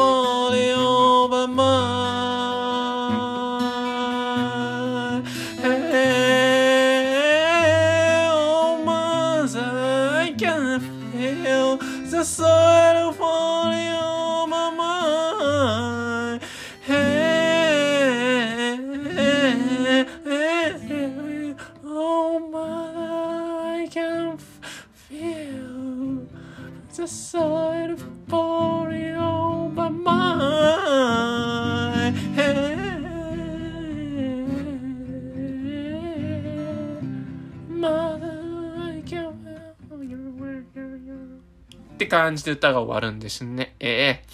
[42.10, 43.76] 感じで歌が終わるんですね。
[43.80, 44.26] ええ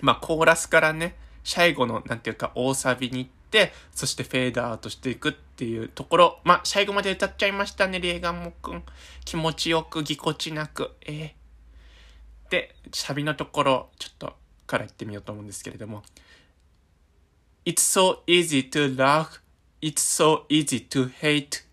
[0.00, 6.40] まあ、コーラスからね、最後の、なんていうか、大サビに行って、そしてフェードアウトしていくっていうところ。
[6.44, 8.82] まあ、最後まで歌っちゃいましたね、リエガンモくん。
[9.24, 10.92] 気持ちよく、ぎこちなく。
[11.02, 11.36] ええ
[12.50, 14.34] で、サビのところ、ちょっと、
[14.66, 16.02] から言ってみようと思うんですけれども。
[17.64, 19.40] It's so easy to love,
[19.82, 21.64] it's so easy to hate.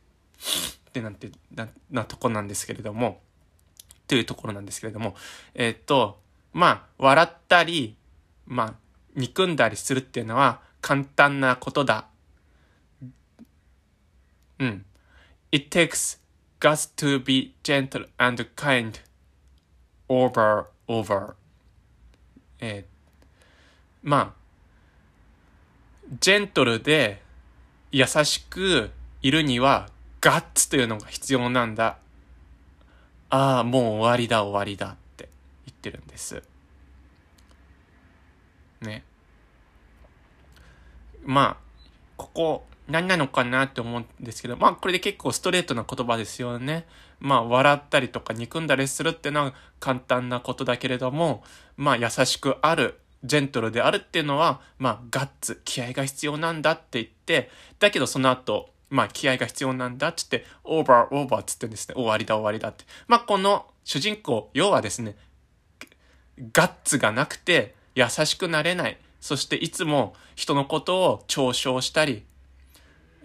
[0.90, 3.22] ってなんて、な、なとこなんですけれども。
[4.14, 5.16] というところなんですけれども、
[5.56, 6.20] えーっと、
[6.54, 7.96] まあ、笑ったり、
[8.46, 8.74] まあ、
[9.16, 12.06] 憎んだりするっていうのは簡単なことだ。
[14.60, 14.86] うん。
[15.52, 16.20] It takes
[16.60, 19.02] guts to be gentle and kind
[20.08, 21.34] over, over.
[22.60, 22.94] えー
[24.04, 27.24] まあ、ジェントルで
[27.92, 28.92] 優しく
[29.24, 29.90] いるには
[30.22, 31.98] ガッツというのが必要なんだ。
[33.34, 35.28] ああ、もう終わりだ終わりだって
[35.66, 36.44] 言ってるんです。
[38.80, 39.04] ね。
[41.26, 41.58] まあ、
[42.16, 46.86] ここ何なのかなって思うんですけど、まあこれで結構ストレートな言葉ですよね。
[47.20, 51.44] まあ笑ったりとか憎んだりするっていうのは簡単なことだけれども、
[51.76, 61.96] まあ優しくある、ジェントルであるっていうのは、まあガッツ、気合が必要なんだって言って、だけどその後、まあ気合が必要なんだって言って、オーバーオーバーっつってんですね。
[61.96, 62.86] 終わりだ終わりだって。
[63.08, 65.16] まあこの主人公、要はですね、
[66.54, 69.00] ガッツがなくて優しくなれない。
[69.20, 72.24] そしていつも人のことを嘲笑したり、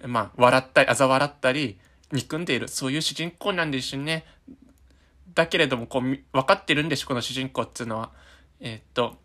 [0.07, 1.79] まあ笑ったり、嘲笑ったり、
[2.13, 2.69] 憎んでいる。
[2.69, 4.25] そういう主人公なんですよね。
[5.35, 8.11] だけれども、こう、分かってるんでしょ、この主人公っていうのは。
[8.61, 9.19] えーっと、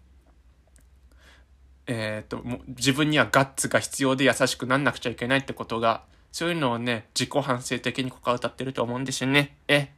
[1.88, 9.56] えーっと、自分にはガッツが必要で優しくなんなくちゃいけないってことが、そういうのをね、自己反省的にここは歌ってると思うんですよね。
[9.68, 9.92] え？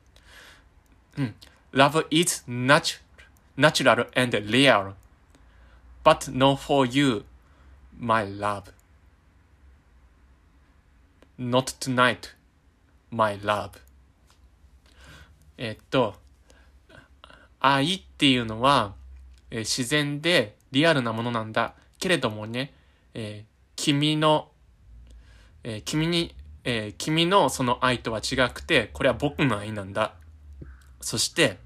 [1.17, 1.35] うん。
[1.71, 2.99] Love is natural,
[3.57, 4.93] natural and real,
[6.03, 7.23] but not for you,
[7.97, 8.63] my love.
[11.39, 12.35] Not tonight,
[13.11, 13.71] my love.
[15.57, 16.15] えっと、
[17.61, 18.93] 愛っていうのは、
[19.51, 21.75] えー自然でリアルなものなんだ。
[21.97, 22.73] けれどもね、
[23.13, 24.49] えー君の、
[25.67, 30.13] えー君に、えー君のその愛とは違くて、これは僕の愛なんだ。
[31.01, 31.57] そして、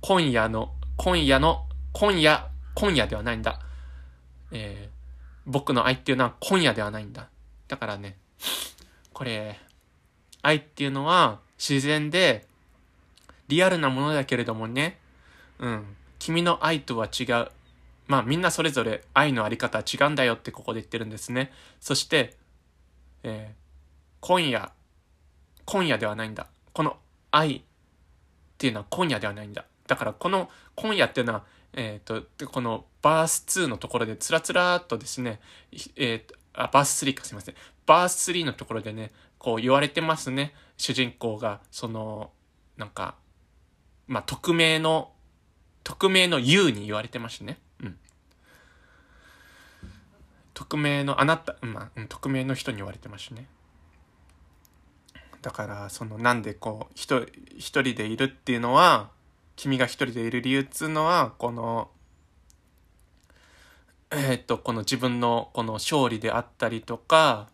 [0.00, 3.60] 今夜の、今夜の、今夜、今夜ではないんだ。
[4.50, 4.94] えー
[5.46, 7.28] 僕の愛っていうのは今夜ではないんだ。
[7.68, 8.16] だからね、
[9.12, 9.60] これ、
[10.40, 12.46] 愛っていうのは自然で
[13.48, 14.98] リアルなものだけれどもね、
[15.58, 15.84] うん、
[16.18, 17.48] 君の愛とは違う。
[18.06, 21.52] まあみんなそれぞれ愛のあり方は違うんだよってここで言ってるんですね。
[21.78, 22.36] そして、
[23.24, 23.64] えー
[24.26, 24.72] 今夜、
[25.66, 26.46] 今夜ではないんだ。
[26.72, 26.96] この
[27.30, 27.62] 愛っ
[28.56, 29.66] ていうのは今夜ではないんだ。
[29.86, 35.40] だからこの今夜っていうのは、えっ、と、このバース2のところでつらつらっとですね、
[35.96, 37.54] えーとあ、バース3かすいません。
[37.84, 40.54] バース3のところでね、こう言われてますね。
[40.78, 42.30] 主人公が、その、
[42.78, 43.16] なんか、
[44.06, 45.12] まあ、匿名の、
[45.82, 47.58] 匿名の U に言われてましたね。
[50.54, 53.46] 匿名のあなた、まあ、匿名の人に言われてましたね。
[55.42, 57.26] だからそのなんでこう一
[57.58, 59.10] 人でいるっていうのは
[59.56, 61.90] 君が一人でいる理由っつうのはこの
[64.10, 67.48] えっとこの自分のこの勝利であったりとか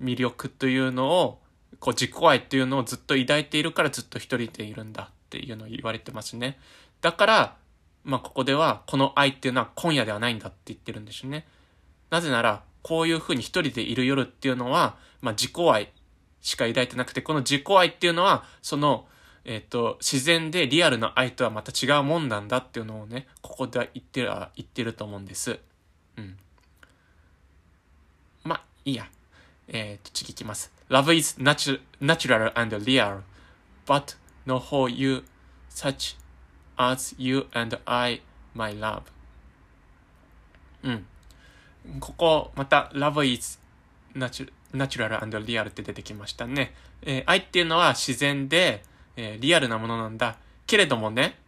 [0.00, 1.40] 魅力というのを
[1.80, 6.58] こう自己愛っていうのをずっと抱いているからずっと一人でいるんだっていうのを言われてますね。
[7.00, 7.56] だから、
[8.04, 11.46] まあここではこの愛っていうのは今夜ではないんだって言ってるんですね。
[12.16, 15.92] なぜなら、こういうふうに一人でいる夜っていうのは、まあ自己愛
[16.40, 19.06] しか抱いてなくて、この自己愛っていうのは、その、
[19.44, 25.60] えっ、ー、と、自然でリアルな愛とはまた違うもんなんだっていうのをね、ここでは言ってる、言ってると思うんです。
[26.16, 26.38] うん。
[28.44, 29.06] まあ、いいや。
[29.68, 30.72] えっ、ー、と、次いきます。
[30.88, 33.20] Love is natu natural and real,
[33.84, 35.22] but no for you
[35.68, 36.16] such
[36.78, 38.22] as you and I,
[38.54, 39.02] my love.
[40.82, 41.06] うん。
[42.00, 43.58] ここ、また、Love is
[44.14, 46.74] natural ナチュラルリアルって出てきましたね。
[47.02, 48.82] えー、愛っていうのは自然で、
[49.16, 50.36] えー、リアルなものなんだ。
[50.66, 51.38] けれどもね、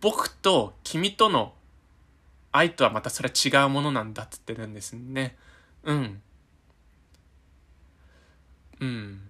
[0.00, 1.54] 僕と君との
[2.50, 5.36] 愛とはまたそれは違うものなんだって言ってるんですね。
[5.84, 6.22] うん。
[8.80, 9.20] うん。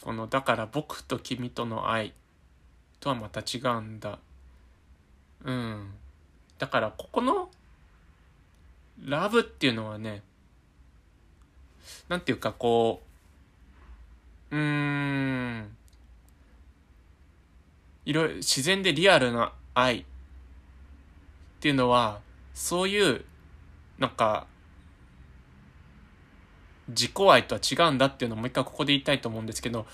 [0.00, 2.14] この、だから僕と君との愛
[3.00, 4.18] とはまた違うんだ。
[5.44, 5.94] うん。
[6.58, 7.50] だからここの
[9.04, 10.22] ラブっていうのはね、
[12.08, 13.02] なんていうかこ
[14.50, 15.76] う、うーん、
[18.04, 20.04] いろいろ自然でリアルな愛っ
[21.60, 22.20] ていうのは、
[22.52, 23.24] そういう、
[23.98, 24.46] なんか、
[26.88, 29.86] 自己愛とは違うんだっていうのをもう一回ここで言いたいと思うんですけど、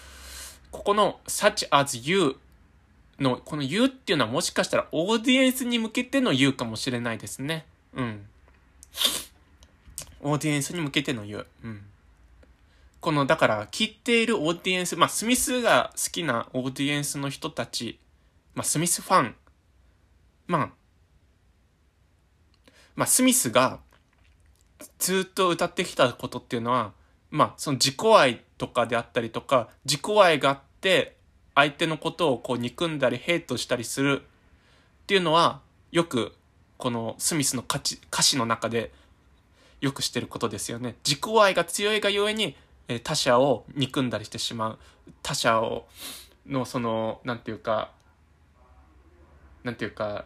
[0.73, 2.37] ここの such as you
[3.21, 7.67] の、この you っていうのはもしかしたらオーディエンスに向けての you かもしれないですね。
[7.95, 8.27] うん。
[10.23, 11.47] オーディエンスに向けての言う。
[11.65, 11.83] うん。
[13.01, 17.99] この、だから、聞いているオーディエンス、まあ、スミスが好きなオーディエンスの人たち、
[18.55, 19.35] まあ、スミスファン、
[20.47, 20.71] まあ、
[22.97, 23.81] まあ、スミスが
[24.99, 26.93] ずっと歌ってきたことっていうのは、
[27.31, 31.17] まあ、その自己愛とかであったりとか、自己愛があって、
[31.61, 34.25] 相手のことをこう憎んだりヘイトしたりするっ
[35.07, 35.61] ていうのは、
[35.93, 36.33] よく
[36.79, 38.93] このスミスの歌詞歌詞の中で
[39.83, 40.97] よくしてることですよね。
[41.07, 42.57] 自己愛が強いがゆえに、
[42.89, 44.79] え他者を憎んだりしてしまう。
[45.23, 45.87] 他者を、
[46.47, 47.91] のその、なんていうか、
[49.63, 50.25] なんていうか、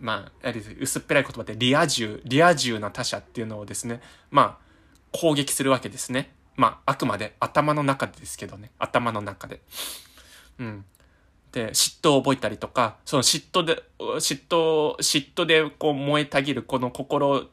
[0.00, 4.00] まあ、薄っぺらい言葉でリア充、リア充な他者っていうのをですね、
[4.30, 4.66] まあ、
[5.12, 6.34] 攻撃するわけですね。
[6.56, 8.72] まあ、あくまで頭の中でですけどね。
[8.78, 9.60] 頭の中で。
[10.58, 10.84] うん。
[11.52, 17.46] で、嫉妬を覚えたりとか、その嫉妬で、嫉妬、嫉妬でこう燃えたぎるこの心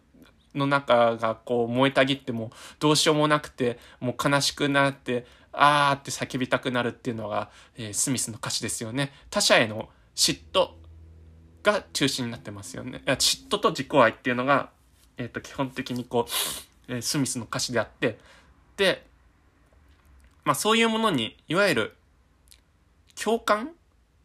[0.55, 9.13] の中がこう燃えたぎってもどうしようもなくて、もう悲しくなって、あーって叫びたくなるっていうのが、えー、スミスの歌詞ですよね。
[9.29, 10.71] 他者への嫉妬
[11.61, 13.01] が中心になってますよね。
[13.05, 14.69] いや嫉妬と自己愛っていうのが、
[15.17, 16.27] えっ、ー、と、基本的にこ
[16.89, 18.17] う、えー、スミスの歌詞であって、
[18.77, 19.05] で、
[20.43, 21.95] まあそういうものに、いわゆる
[23.21, 23.71] 共感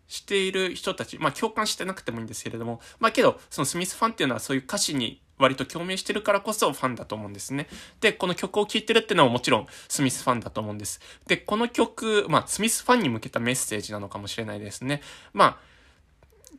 [0.07, 7.68] している人たち、まあ共感してなくてもいいんですけれども、まあけど、そのスミスファンっていうのはそういう歌詞に割と共鳴してるからこそファンだと思うんですね。
[8.01, 11.01] で、この曲を聴いてるっていうのはもちろんスミスファンだと思うんです。
[11.27, 15.01] で、この曲、まあ、スミスファンに向けたメッセージなのかもしれないですね。
[15.33, 15.59] まあ、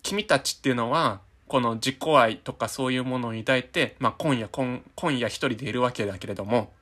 [0.01, 6.73] 君たちっていうのは、この自己愛とかそういうものを抱いて、まあ、今夜、今今夜一人でいるわけだけれども、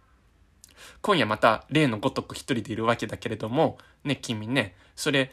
[1.01, 5.31] 今夜また例のごとく一人でいるわけだけれども、ね、君ね、それ、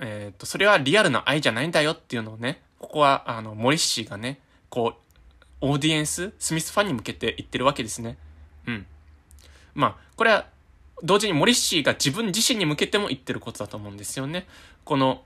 [0.00, 5.16] えっ、と、それはリアルな愛じゃないんだよっていうのをね、ここは、あの、モリッシーがね、こう、
[5.60, 8.16] オーディエンス、スミスファンに向けて言ってるわけですね。
[8.66, 8.86] うん。
[9.74, 10.46] まあ、これは、
[11.02, 14.46] 同時にモリッシーが自分自身に向けても言ってることだと思うんですよね。
[14.84, 15.22] この、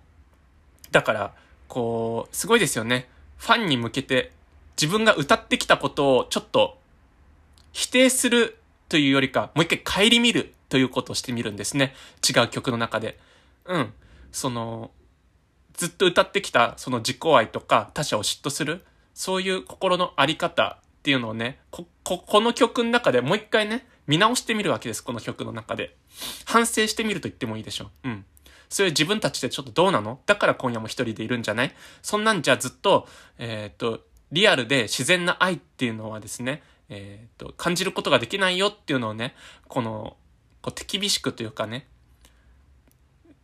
[0.91, 1.35] だから、
[1.69, 3.09] こう、すごいですよね。
[3.39, 4.33] ファンに向けて、
[4.77, 6.79] 自分が歌ってきたことをちょっと、
[7.73, 11.95] 否定するというよりか、もう一回顧みるということをしてみるんですね。
[12.29, 13.17] 違う曲の中で。
[13.65, 13.93] うん。
[14.33, 14.91] その、
[15.75, 25.95] ずっと歌ってきたその自己愛とか他者を嫉妬するそういう心のあり方っていうのをね、こ、こ、この曲の中でもう一回ね、見直してみるわけです、この曲の中で。
[26.45, 28.09] 反省してみると言ってもいいでしょう。
[28.09, 28.25] うん。
[28.69, 30.19] そういう自分たちでちょっとどうなの？
[30.27, 31.73] だから今夜も一人でいるんじゃない？
[32.03, 33.07] そんなんじゃずっと、
[33.39, 34.01] えっ、と、
[34.33, 39.37] リアルで自然な愛っていうのはですね、えっ、と、感じることができないよっていうのをね、
[39.69, 40.17] この、
[40.65, 41.87] こう手厳しくというかね、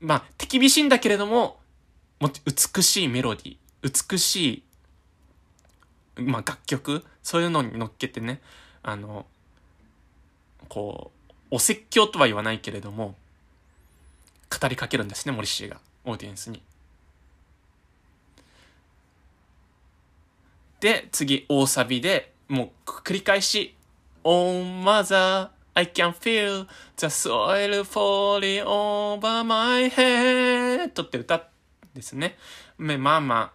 [0.01, 1.59] まあ、手厳しいんだけれども、
[2.19, 4.65] も美しいメロディー、美し
[6.17, 8.41] いまあ楽曲、そういうのに乗っけてね、
[8.83, 9.27] あの、
[10.71, 13.17] こう、お説教とは言わないけれども、
[14.51, 16.63] 語りかけるんですね、モリシーが、オーディエンスに。
[20.81, 23.75] で、次、大サビで、もう繰り返し、
[24.25, 25.51] Oh mother,
[25.81, 26.67] I can feel
[26.99, 31.03] the soil falling over my head.
[31.03, 31.49] って歌
[31.95, 32.37] ですね。
[32.77, 33.55] ママ、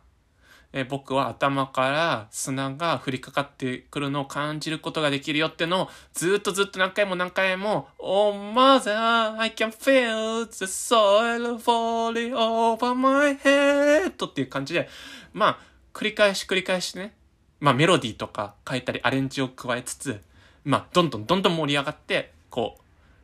[0.74, 14.26] え僕は頭から砂が降りかかってくるのを感じることができるよってのをずっとずっと何回も何回も Oh mother, I can feel the soil falling over my head.
[14.26, 14.90] っていう感じで、
[15.32, 15.60] まあ、
[15.94, 17.14] 繰り返し繰り返しね、
[17.60, 20.20] まあメロディーとか変えたりアレンジを加えつつ、
[20.66, 22.82] まあどんどんどんどん盛り上がって、こう、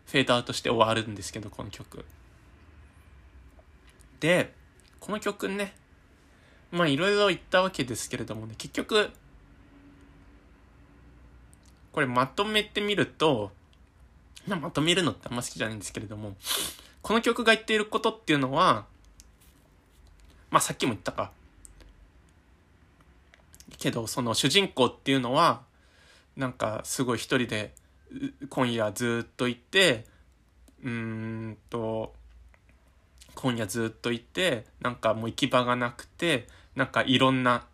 [0.10, 2.06] フェードアウトして終わるんですけど、この曲。
[4.20, 4.54] で、
[5.00, 5.74] この曲ね、
[6.72, 9.10] まあいろいろ言ったわけですけれどもね、結局、
[11.92, 13.52] これまとめてみると、
[14.48, 16.36] まあ、まとめるのってあんま好きじゃないんですけれども、
[17.02, 18.86] この曲が言っていることっていうのは、
[20.52, 21.32] まあさっきも言ったか。
[23.78, 25.64] けど、その主人公っていうのは、
[26.36, 27.74] なんかすごい一人で
[28.50, 30.06] 今夜ずっといて、
[30.84, 32.14] うんと、
[33.36, 37.66] 今夜ずっといて、なんかもう行き場がなくて、なんかいろんな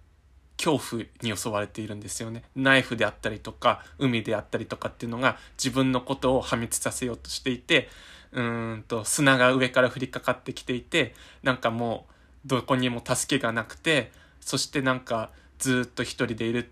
[0.57, 2.43] 恐怖に襲われているんですよね。
[2.55, 7.89] ナイフであったりとか、海であったりとかっていうのが自分のことを破滅させようとしていて、
[8.31, 12.07] うんと砂が上から降りかかってきていて、なんかも
[12.45, 16.71] うどこにも助けがなくて、そしてなんかずっと一人でいる、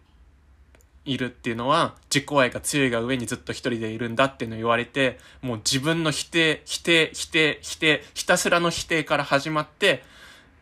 [1.05, 10.03] いるっていうのは自己愛が強いが上にずっと一人でいるんだっていうのを言われて、もう自分の否定、否定、否定、否定、ひたすらの否定から始まって、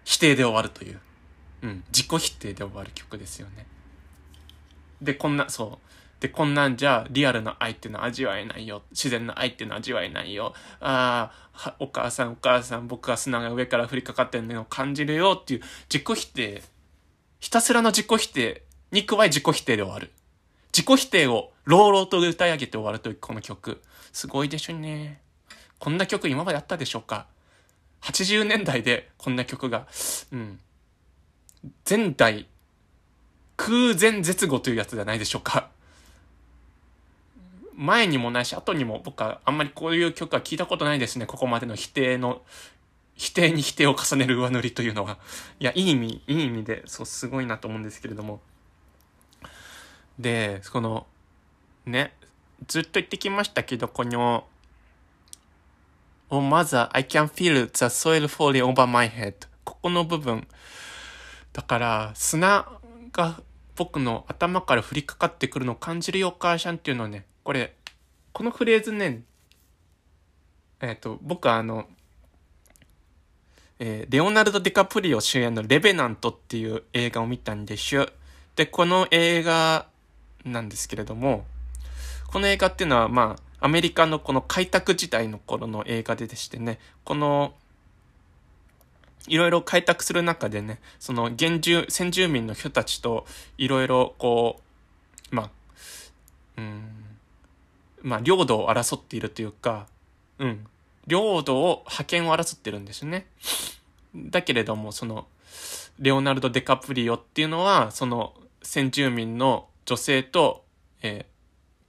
[0.03, 0.99] 否定で終わるという。
[1.63, 3.65] うん、自己否定で終わる曲ですよね。
[5.01, 6.21] で、こんな、そう。
[6.21, 8.83] で、こんなんじゃ、リアルな愛っていうのは味わえないよ。
[8.91, 10.53] 自然な愛っていうのは味わえないよ。
[10.79, 15.61] ああ、お母さん、お母さん、僕は砂が上から降りかかってるのを感じるよっていう
[15.93, 16.63] 自己否定。
[17.39, 20.11] ひたすらの自己否定に加え自己否定で終わる。
[20.75, 23.81] 自己否定を朗々と歌い上げて終わるというこの曲。
[24.11, 25.21] すごいでしょうね。
[25.79, 27.27] こんな曲今まであったでしょうか
[28.01, 29.87] ?80 年代でこんな曲が、
[30.31, 30.59] うん。
[31.87, 32.47] 前代
[33.55, 35.69] 空前絶後というやつじゃないでしょうか。
[37.75, 41.25] 前にもないし、後にも僕はあんまりこういう曲は聞いたことないですね。
[41.25, 42.41] ここまでの否定の、
[43.15, 45.17] 否定に否定を重ねる上塗りというのは。
[45.59, 48.41] いや、いい意味、いい意味で、そう、すごいなと思うんですけれども。
[50.19, 51.07] で、この、
[51.85, 52.13] ね、
[52.67, 54.45] ずっと言ってきましたけど、この、
[56.29, 59.33] Oh mother, I can feel the soil falling over my head.
[59.63, 60.47] ここの部分。
[61.51, 62.67] だから砂
[63.11, 63.41] が
[63.75, 67.75] 僕の頭から降りかかってくるのを感じるよお母ちゃんっていうのはねこれ
[68.31, 69.21] このフレーズね
[70.81, 71.85] えっ、ー、と僕はあの
[73.79, 78.07] えー、レオナルド・ディカプリオ主演のレベナントっていう映画を見たんでしゅ。
[78.55, 79.87] で、この映画
[80.45, 81.45] なんですけれども、
[82.27, 87.53] この映画っていうのは、まあ、アメリカのこの開拓時代の頃の映画ででしてね、この
[89.27, 93.25] いろいろ開拓する中でね、その原住、先住民の人たちと
[93.57, 94.59] いろいろこ
[95.31, 95.49] う、まあ、
[96.57, 96.83] うん、
[98.01, 99.87] まあ、領土を争っているというか、
[100.39, 100.65] うん、
[101.07, 103.27] 領土を、覇権を争ってるんですね。
[104.15, 105.27] だけれども、その、
[105.99, 110.65] レオナルド・デカプリオっていうのは、その、先住民の女性と、
[111.01, 111.25] えー、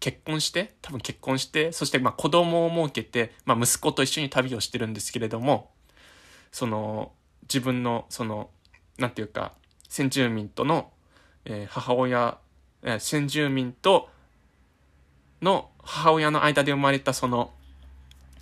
[0.00, 5.70] 結婚して、多分結婚して、そしてまあ子供を設けて、まあ息子と一緒に旅をしてるんですけれども、
[6.52, 7.12] その、
[7.44, 8.50] 自分のその
[8.98, 9.52] なんていうか
[9.88, 10.90] 先住民との、
[11.44, 12.38] えー、母親、
[12.82, 14.08] えー、先住民と
[15.42, 17.52] の母親の間で生まれたその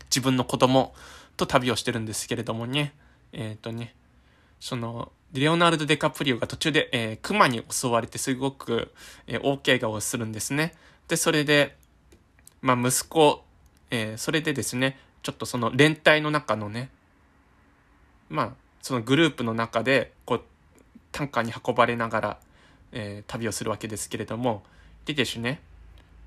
[0.04, 0.94] 自分の子供
[1.36, 2.94] と旅をしてるんですけれどもね。
[3.32, 3.94] えっ、ー、とね
[4.60, 8.92] そのレオナルド・デカプリオが途中で、えー、熊に襲われてすごく、
[9.26, 10.74] えー、大怪我をするんですね。
[11.08, 11.76] で、それで、
[12.60, 13.42] まあ、息子、
[13.90, 16.90] えー、それでですね、ちょっとその連帯の中のね、
[18.28, 18.52] まあ、
[18.82, 20.42] そのグループの中でこう
[21.12, 22.38] 担架に運ばれながら、
[22.90, 24.62] えー、旅をするわけですけれども
[25.04, 25.60] でですね、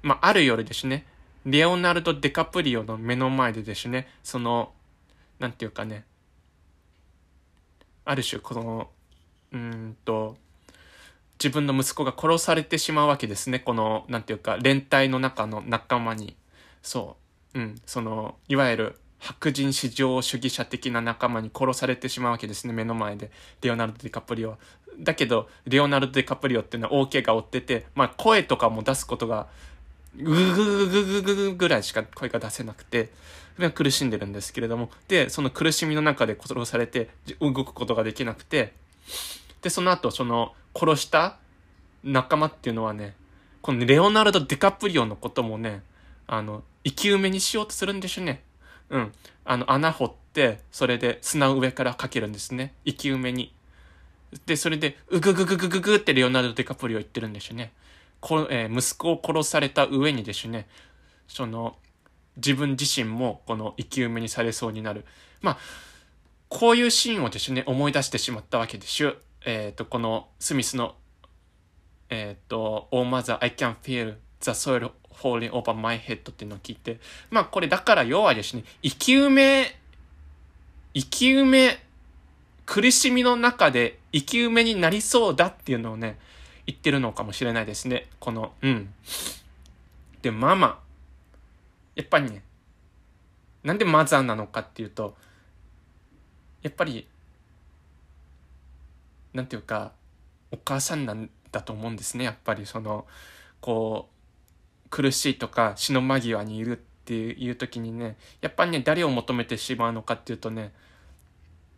[0.02, 1.06] まあ、ある夜ですね
[1.46, 4.72] レオナルド・デカプリオの目の前でですねその
[5.40, 6.06] なんていうかね
[8.06, 8.90] ある種この
[9.56, 10.36] うんと、
[11.42, 13.60] 自分の息子が殺されてしまうわけですね。
[13.60, 16.36] この、なんていうか、連帯の中の仲間に。
[16.84, 17.16] そ
[17.54, 17.60] う。
[17.60, 17.76] うん。
[17.86, 22.74] その、いわゆる白人至上主義者的な仲間に殺されてしまうわけですね。
[22.74, 23.32] 目の前で。
[23.62, 24.58] レオナルド・ディカプリオ。
[25.00, 29.48] だけど、レオナルド・ディカプリオっていうのは大怪我を負ってて、まあ声とかも出すことが、
[30.18, 33.10] ぐぐぐぐぐぐぐらいしか声が出せなくて、
[33.74, 38.74] 苦しんでるんですけれども、で、その苦しみの中で殺されて、動くことができなくて、
[39.66, 41.40] で、その後、その、殺した
[42.04, 43.16] 仲間っていうのはね、
[43.64, 45.82] このレオナルド・ディカプリオのこともね、
[46.28, 48.44] あの、生き埋めにしようとするんでしょね。
[48.92, 49.12] うん。
[49.44, 52.76] あの、穴掘って、それで砂上からかけるんですね。
[52.86, 53.56] 生き埋めに。
[54.46, 57.74] で、それで、うぐぐぐぐぐぐってレオナルド・デカプリオ言ってるんでしょうね。
[58.20, 60.68] こえー、息子を殺された上にですね、
[61.28, 61.76] その、
[62.38, 65.06] 自分自身もこの生き埋めにされそうになる。
[65.42, 65.58] まあ、
[66.50, 69.18] こういうシーンをですね、思い出してしまったわけでしゅ。
[69.46, 70.96] えっ、ー、と、このスミスの、
[72.10, 79.80] えっ、ー、と、Oh Mother, I can feel the soil falling over my head っていうのを聞いて、まあこれだから要はですね、生き埋め、
[80.94, 81.80] 生き埋め、
[82.66, 86.18] 苦しみの中で生き埋めになりそうだっていうのをね、
[86.66, 88.08] 言ってるのかもしれないですね。
[88.20, 88.94] この、うん。
[90.24, 90.80] で、ママ。
[91.96, 92.42] やっぱりね、
[93.64, 95.16] なんでマザーなのかっていうと、
[96.64, 97.08] やっぱり、
[99.36, 99.92] なんていうか、
[100.52, 102.24] お母さんなんだと思うんですね。
[102.24, 103.06] やっぱりその、
[103.60, 104.10] こ
[104.86, 110.72] う、苦しいとか死の間際にいるっていう時にね、やっぱりね、誰を求めてしまうのかっていうとね、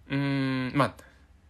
[0.10, 0.93] うーん、まあ、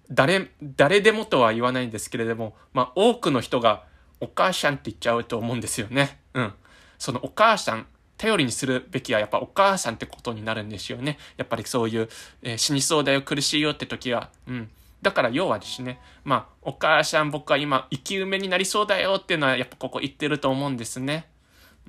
[0.10, 3.84] 誰、誰でもとは言わないんですけれども、まあ、多くの人が
[4.22, 6.20] お母さんって言っちゃうと思うんですよね。
[6.34, 6.53] うん。
[6.97, 7.86] そのお母さん、
[8.18, 11.20] 頼りにするべきはやっぱお母さんってことになるんですよね。
[11.36, 12.10] やっぱりそういう、
[12.41, 14.30] えー、死にそうだよ、苦しいよって時は。
[14.47, 14.70] うん。
[15.01, 21.27] だから要はですね、まあ、お母さん僕は今生き埋めになりそうだよっていうのはやっぱここ言ってると思うんですね。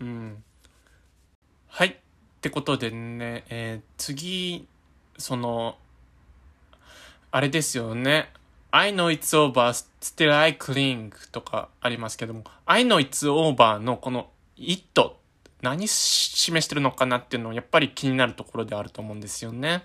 [0.01, 0.43] うん。
[1.69, 1.89] はい。
[1.89, 1.95] っ
[2.41, 4.69] てことでね、えー、次、
[5.17, 5.77] その、
[7.31, 8.31] あれですよね。
[8.71, 15.19] I know it's over, still I cling とかありますけども、I know it's over のこの it
[15.63, 19.83] 何示してるのかなっていうのはやっぱり気になるところであると思うんですよね。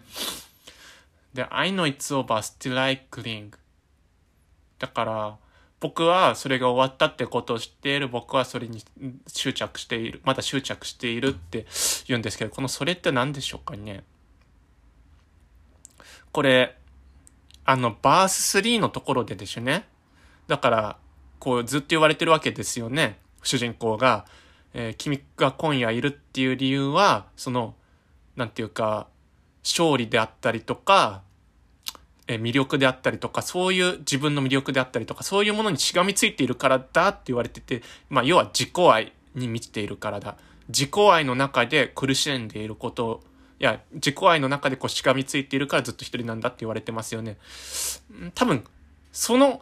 [1.34, 3.52] で、I know it's over, still I cling.
[4.80, 5.38] だから、
[5.80, 8.82] 僕はそれが終わったってことを知っている僕はそれに
[9.28, 10.22] 執着している。
[10.24, 11.66] まだ執着しているって
[12.08, 14.04] 言うんですけど、このそれって何でしょうかね。
[16.32, 16.78] これ、
[17.66, 19.86] あの、バース3のところでですね。
[20.48, 20.98] だから、
[21.40, 23.20] こうずっと言われてるわけですよね。
[23.44, 24.26] 主人公が、
[24.74, 27.76] えー、君が今夜いるっていう理由は、その、
[28.38, 29.08] なんていうか、
[29.64, 31.22] 勝利であったりとか、
[32.28, 40.38] え、魅力であったりとか、そういう自分の魅力であったりとか、そういうものにしがみついているからだって言われてて、まあ、要は自己愛に満ちているからだ。
[40.70, 43.22] 自己愛の中で苦しんでいること
[43.64, 47.38] いや、自己愛の中でこうしがみついているからずっと一人なんだって言われてますよね。
[48.36, 48.66] 多分、
[49.14, 49.61] その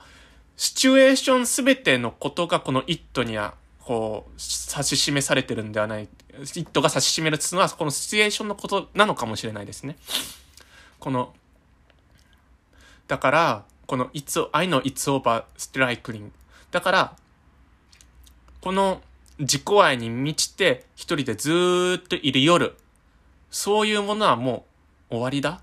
[0.57, 6.07] シチュエーションすべてのことがこのイットにはこう、指し示されてるんではない、
[6.39, 9.97] イットが指し示すのは、このシチュエーションのことなのかもしれないですね。
[10.99, 11.33] この、
[13.07, 16.29] だから、この It's, I know it's over striking.
[16.71, 17.17] だから、
[18.61, 19.01] この
[19.39, 22.77] 自己愛に満ちて一人でずーっといる夜、
[23.49, 24.65] そういうものはも
[25.09, 25.49] う終わりだ？
[25.51, 25.59] っ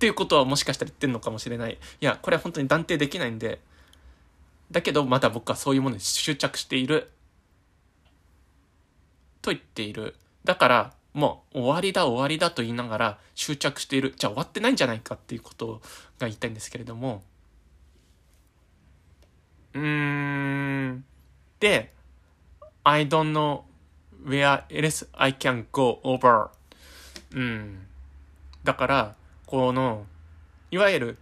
[0.00, 1.74] ていうことはもしかしたら言ってんのかもしれない。
[1.74, 3.60] いや、これは本当に断定できないんで、
[4.70, 7.10] だけどまだ僕はそういうものに執着している。
[9.50, 10.14] と言っている。
[10.44, 14.14] だから、もう終わりだ終わりだと言いながら執着している。
[14.16, 15.80] じゃあ終わってないんじゃないかっていうこと
[16.18, 17.22] が言いたいんですけれども。
[19.74, 21.04] うーん。
[21.58, 21.92] で、
[22.84, 23.62] I don't know
[24.24, 26.50] where else I can go over.
[27.34, 27.86] うん。
[28.62, 30.06] だから、この、
[30.70, 31.18] いわゆる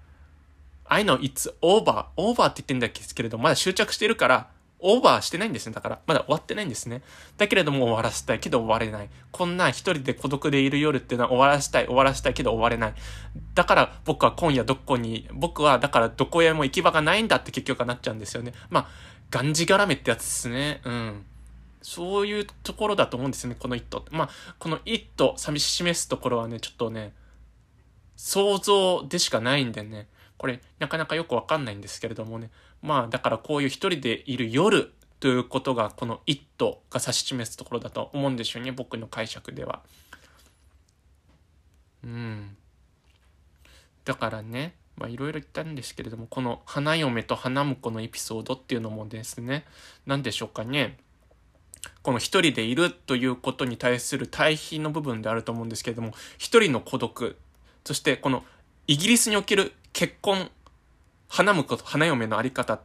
[0.84, 2.06] I know it's over.
[2.16, 4.50] over って言ってんですけど、まだ執着してるから、
[4.80, 5.74] オーバーしてないんですね。
[5.74, 7.02] だから、まだ終わってないんですね。
[7.36, 9.10] だけれども終わらせたいけど終われない。
[9.32, 12.94] こんな一人で孤独でいる夜っていうのは終わらせたい、終わらせたいけど終われない。
[13.54, 18.52] だから僕は今夜どこに、僕はだからどこへも行き場がないんだって結局はなっちゃうんですよね。
[18.70, 18.88] まあ、
[19.30, 20.80] がんじがらめってやつですね。
[20.84, 21.24] うん。
[21.82, 24.04] そういうところだと思うんですよね、この一途。
[24.10, 27.14] まあ、この一途、寂し示すところはね、ちょっとね、
[28.16, 30.08] 想像でしかないんでね。
[30.36, 32.50] これなかなかよくわかんないんですけれどもね。
[32.82, 38.72] まあだからこういう一人でいる夜ということがこの一途が指し示すところだと思うんですよね。
[38.72, 39.82] 僕の解釈では。
[42.04, 42.56] うん。
[44.04, 49.64] だからね、まあいろいろ言ったんですけれども、この花嫁と花婿のエピソードっていうのもですね、
[50.06, 50.98] 何でしょうかね。
[52.02, 57.36] この一人でいるということに対する対比の部分であると思うんですけれども、一人の孤独、
[57.84, 58.44] そしてこの
[58.86, 60.50] イギリスにおける結婚、
[61.28, 62.80] 花婿と花嫁のあり方っ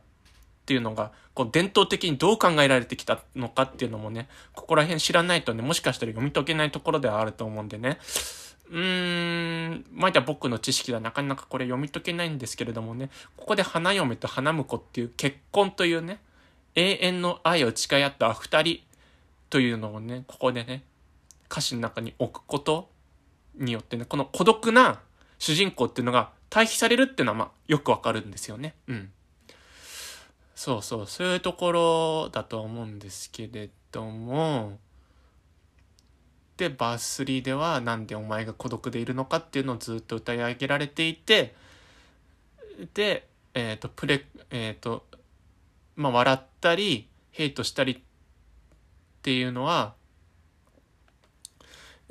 [0.66, 8.00] ていうのが、こう伝統的にどう考えられてきたのかっていうのもね、ここら辺知らないとね、もしかしたら読み解けないところではあると思うんでね。
[8.70, 16.20] うーん、まだ僕の知識ではなかなかこれ読み解けないんですけれどもね、ここで花嫁と花婿っていう結婚というね、
[16.76, 18.80] 永遠の愛を誓い合った二人
[19.50, 20.84] というのをね、ここでね、
[21.52, 22.90] 歌詞の中に置くこと
[23.56, 25.02] によってね、この孤独な
[25.44, 28.76] 主人公っていうのが対比されるっていうのはまあよくわかるんですよね。
[28.88, 29.12] うん。
[30.56, 34.80] そうそう、そういうところだと思うんですけれども、
[36.56, 41.54] で、バース3ではなんでお前が孤独でいるのかっていうのをずっと歌い上げられていて、
[42.94, 45.06] で、えっ、ー、と、プレ、えっ、ー、と、
[45.98, 48.00] まあ、笑ったり、ヘイトしたりっ
[49.22, 49.94] ていうのは、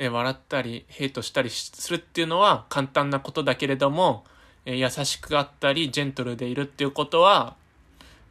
[0.05, 4.25] え笑ったりヘイトしたりするっていうのは簡単なことだけれども、
[4.67, 7.55] え優しくあったりジェントルでいるっていうことは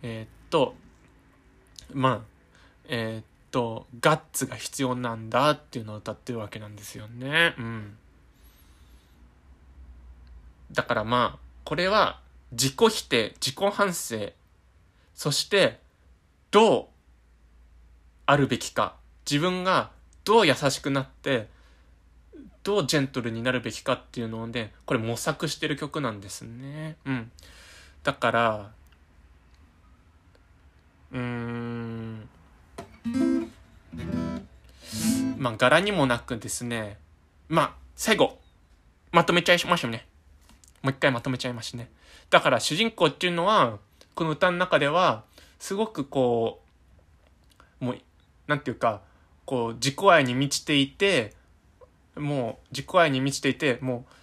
[0.02, 0.76] えー、っと
[1.94, 2.20] まあ
[2.90, 7.56] えー、っとガッツが必要なんだっていうのを歌ってるわけなんですよね。
[7.58, 7.98] うん。
[10.74, 12.20] だからまあこれは
[12.52, 14.34] 自己否定自己反省
[15.14, 15.80] そして
[16.50, 16.86] どう
[18.26, 18.96] あるべきか
[19.30, 19.92] 自分が
[20.24, 21.48] どう優しくなって、
[22.64, 26.96] どうジェントルになるべきかっていうのをね、これ模索してる曲なんですね。
[27.06, 27.32] うん。
[28.04, 28.72] だから、
[31.12, 32.30] うーん。
[35.38, 36.98] まあ、柄にもなくですね、
[37.50, 38.38] まあ、最後、
[39.12, 40.06] まとめちゃいましたね。
[40.84, 41.90] もう一回まとめちゃいましね。
[42.30, 43.80] だから主人公っていうのは、
[44.14, 45.24] この歌の中では、
[45.60, 46.62] すごくこ
[47.82, 47.98] う、もう、
[48.48, 49.02] なんていうか、
[49.46, 51.34] こう自己愛に満ちていて
[52.16, 54.14] もう自己愛に満ちていてもう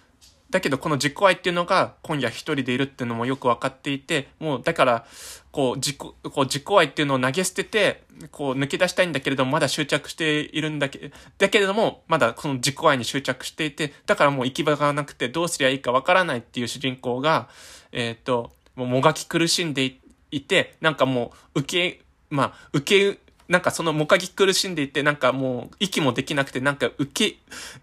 [0.49, 5.05] だけどこの自己愛っていうのが今夜一人でいるっていうのもよく分かっていてもうだから
[5.51, 17.47] こう自己こう自己愛っていうのを投げ捨ててこう抜け出したいんだけれどもまだ執着しているんだけだけれどもまだこの自己愛に執着していてだからもう行き場がなくてどうすりゃいいか分からないっていう主人公が
[17.91, 19.97] えっ、ともうもがき苦しんで
[20.31, 23.19] いてなんかもう受けまあ受け
[23.49, 27.37] なんかそのもかぎ苦しんでいて、なんかもう息もできなくて、なんか受け、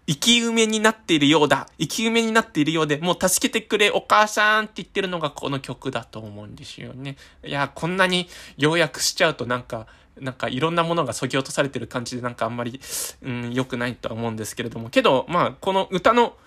[0.07, 1.67] 生き埋めになっているようだ。
[1.77, 7.17] 生き埋めになっているようで、もう助けてくれ、お母さんって言ってるのがこの曲だと思うんですよね。
[7.43, 9.87] いや、こんなに要約しちゃうとなんか、
[10.21, 12.79] なんかいろんなものが削ぎ落とされてる感じでなんかあんまり、
[13.21, 14.89] うん、良くないとは思うんですけれども。
[14.89, 16.37] けど、まあ、この歌の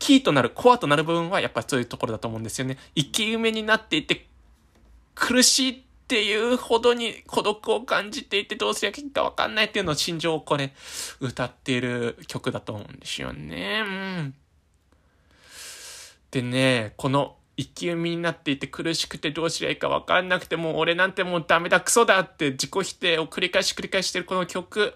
[0.00, 2.78] キーとなる、コアとなる部分はやっぱりそういうところだと思うんですよね。
[2.96, 4.26] 生き埋めになっていて、
[5.14, 10.72] 苦しいっていうほどに孤独を感じていてどうすりゃいいかわかんないっていうのを心情をこれ
[11.18, 13.82] 歌っている曲だと思うんですよね。
[13.84, 14.34] うん。
[16.30, 24.94] でね、この生き埋めになっていて苦しくてどうすりゃいいかわかんなくてもう俺なんてもうダメだクソだって自己否定を繰り返し繰り返してるこの曲。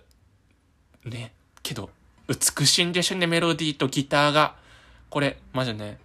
[1.04, 1.32] ね、
[1.64, 1.90] けど
[2.28, 4.54] 美しいんでしょね、メロディーとギターが。
[5.08, 5.98] これ、まずね。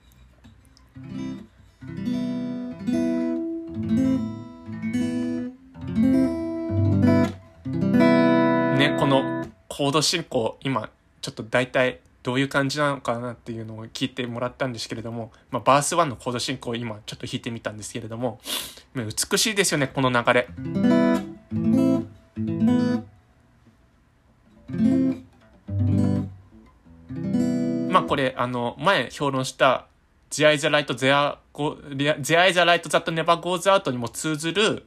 [8.77, 10.89] ね、このコード進行、今、
[11.21, 18.39] ちょっと大体どういう感じなのかなっていうのを聞いてもらったんですけれども、まあ、バース1のコード進行を今ちょっと弾いてみたんですけれども、
[18.95, 20.47] 美しいですよね、この流れ。
[27.89, 29.87] まあこれ、あの、前評論した
[30.31, 34.83] The Eye the Light The Go, The Eye the Light That Never Goes Out にも通ずる、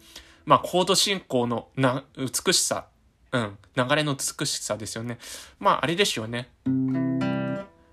[0.48, 2.86] まあコード進行のな美しさ
[3.32, 3.58] うん。
[3.76, 5.18] 流れの美しさですよね。
[5.58, 6.48] まあ、あれですよね。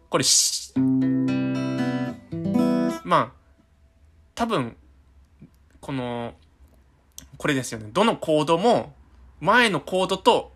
[0.09, 0.23] これ
[3.03, 3.31] まあ、
[4.33, 4.77] 多分、
[5.81, 6.33] この、
[7.37, 7.89] これですよね。
[7.91, 8.93] どのコードも、
[9.41, 10.53] 前のコードと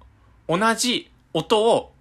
[0.47, 1.91] 同じ音を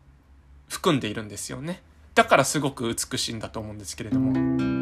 [0.68, 1.82] 含んでいるんですよね。
[2.14, 4.77] だからすごく美しいんだと思うんですけれども。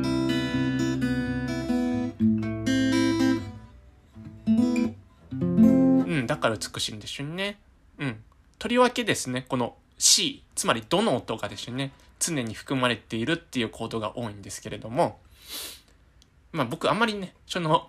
[6.37, 7.59] だから美しいんですよね。
[7.99, 8.23] うん。
[8.59, 15.19] とりわけですね、この C、つまりどの音がですね、常に含まれているっていうコードが多いんですけれども、
[16.53, 17.89] まあ僕あんまりね、その、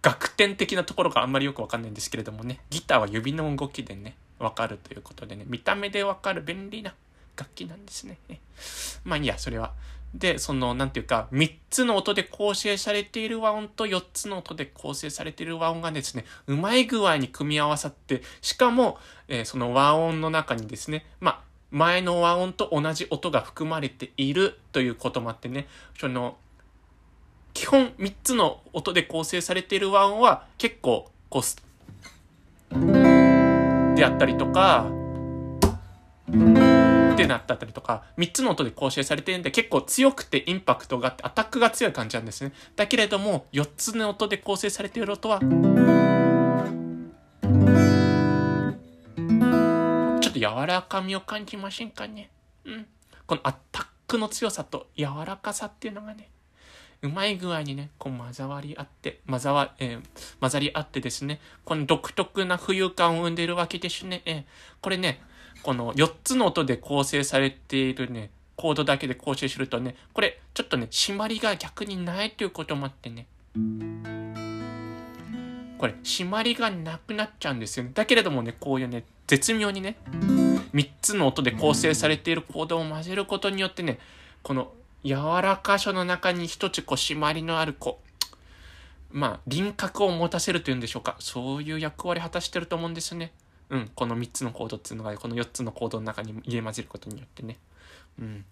[0.00, 6.94] 楽天的なところがあんまりよくわかんないんですけれどもね、ギターは指の動きでね、わかるということでね、見た目でわかる便利な
[7.36, 8.18] 楽器なんですね。
[9.04, 9.72] まあいいや、それは。
[10.14, 18.98] で、その、なんていうか、3つの音で構成されている和音と4つの音で構成されている和音がですね、うまい具合に組み合わさって、しかも、
[19.28, 21.40] えー、その和音の中にですね、まあ、
[21.70, 25.66] 前の和音と同じ音が含まれているということもあってね、
[25.98, 26.36] その、
[27.54, 32.74] 基本3つの音で構成されている和音は結構、こう、
[33.94, 34.86] であったりとか、
[37.22, 42.52] ってなったりとか、3つの音で構成されてるんで結構強くてインパクトがあってアタックが強い感じなんですね。
[42.76, 52.30] だけれども、4つの音で構成されている音は、ちょっと柔らかみを感じませんかね？
[52.64, 52.86] うん。
[53.26, 56.30] このアタックの強さと柔らかさっていうのがね、
[57.02, 60.02] うまい具合にね、こう混ざり合って、混ざわ、えー、
[60.40, 64.22] 混ざり合ってですね、この独特な浮遊感を生んでいるわけですね。
[64.24, 64.44] えー、
[64.80, 65.20] これね、
[65.62, 73.26] この4つの音で構成されているね、コードだけで構成するとね、これちょっとね、締まりが逆にないということもあってね、
[75.78, 77.90] これ、締まりがなくなっちゃうんですよね。
[77.94, 79.96] だけれどもね、こういうね、絶妙にね、
[80.74, 83.98] 3つの音で構成されているコードを混ぜることによってね、
[84.42, 84.72] この
[85.04, 88.00] 柔らかさの中に一つこう締まりのあるこ
[89.12, 91.16] う、まあ輪郭を持たせるというんでしょうか。
[91.18, 93.32] そういう役割果たしてると思うんですね。
[93.72, 97.58] うん、この3つのコードっていうのがこの4つのコードの中に入れ混ぜることによってね。
[98.20, 98.44] うん。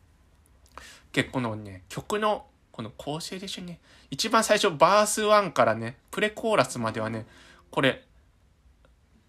[1.12, 3.80] 結構のね、曲のこの構成でしょね。
[4.10, 7.26] 一番最初バース1からね、プレコーラスまではね、
[7.70, 8.02] これ、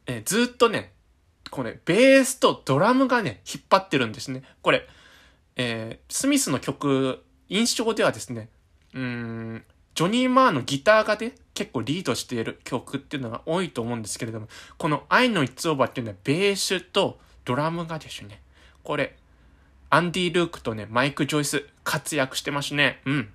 [0.06, 0.94] えずっとね、
[1.50, 4.44] これ、ベースとドラムがね、引っ張ってるんですね。
[4.62, 4.88] これ、
[5.58, 8.48] えー、スミスの曲、印象ではですね、
[8.94, 9.66] うん、
[10.02, 14.48] ジョニー・マーのギターがね、結構リードしている曲っていうのが多いと思うんですけれども、
[14.80, 18.42] この愛の一オーバーっていうのはベースとドラムがですね、
[18.84, 19.16] これ、
[19.92, 23.00] アンディ・ルークとね、マイク・ジョイス活躍してますね。
[23.06, 23.16] うん。
[23.16, 23.28] 引っ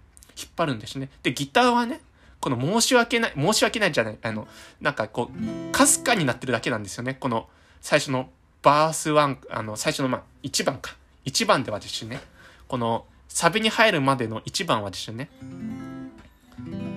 [0.56, 1.08] 張るんですね。
[1.22, 2.00] で、ギターはね、
[2.40, 4.48] この申し訳ない、申し訳ないじゃない、あの、
[4.80, 7.14] なんかこう、かすかになってるだけなんですよね。
[7.14, 7.48] この、
[7.80, 8.28] 最初の
[8.62, 10.96] バース1、あの、最初のまあ、1番か。
[11.26, 12.20] 1番ではですね、
[12.66, 15.30] この、サビに入るまでの1番はですね、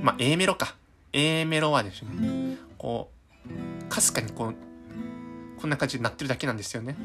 [0.01, 0.75] まあ、A メロか。
[1.13, 3.11] A メロはですね、こ
[3.45, 4.55] う、かすかにこう、
[5.59, 6.95] こんな感じになってるだけなんですよね。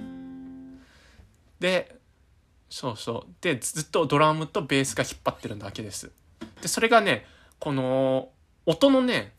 [1.59, 1.97] で、
[2.69, 3.35] そうそう。
[3.41, 6.11] で、ずっとドラムとベースが引っ張ってるだけです。
[6.61, 7.27] で、それがね、
[7.59, 8.31] この、
[8.67, 9.35] 音のね、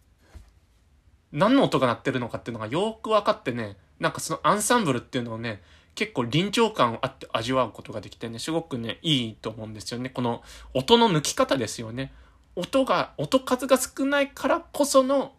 [1.31, 5.61] 何の音が鳴ってるのかっていうのがよく分かってね、なんかそのアンサンブルっていうのをね、
[5.95, 10.09] 結構臨場感をあって味わうことができてね、すごくね、いいと思うんですよね。
[10.09, 10.43] この
[10.73, 12.13] 音の抜き方ですよね。
[12.55, 15.33] 音が、音数が少ないからこその、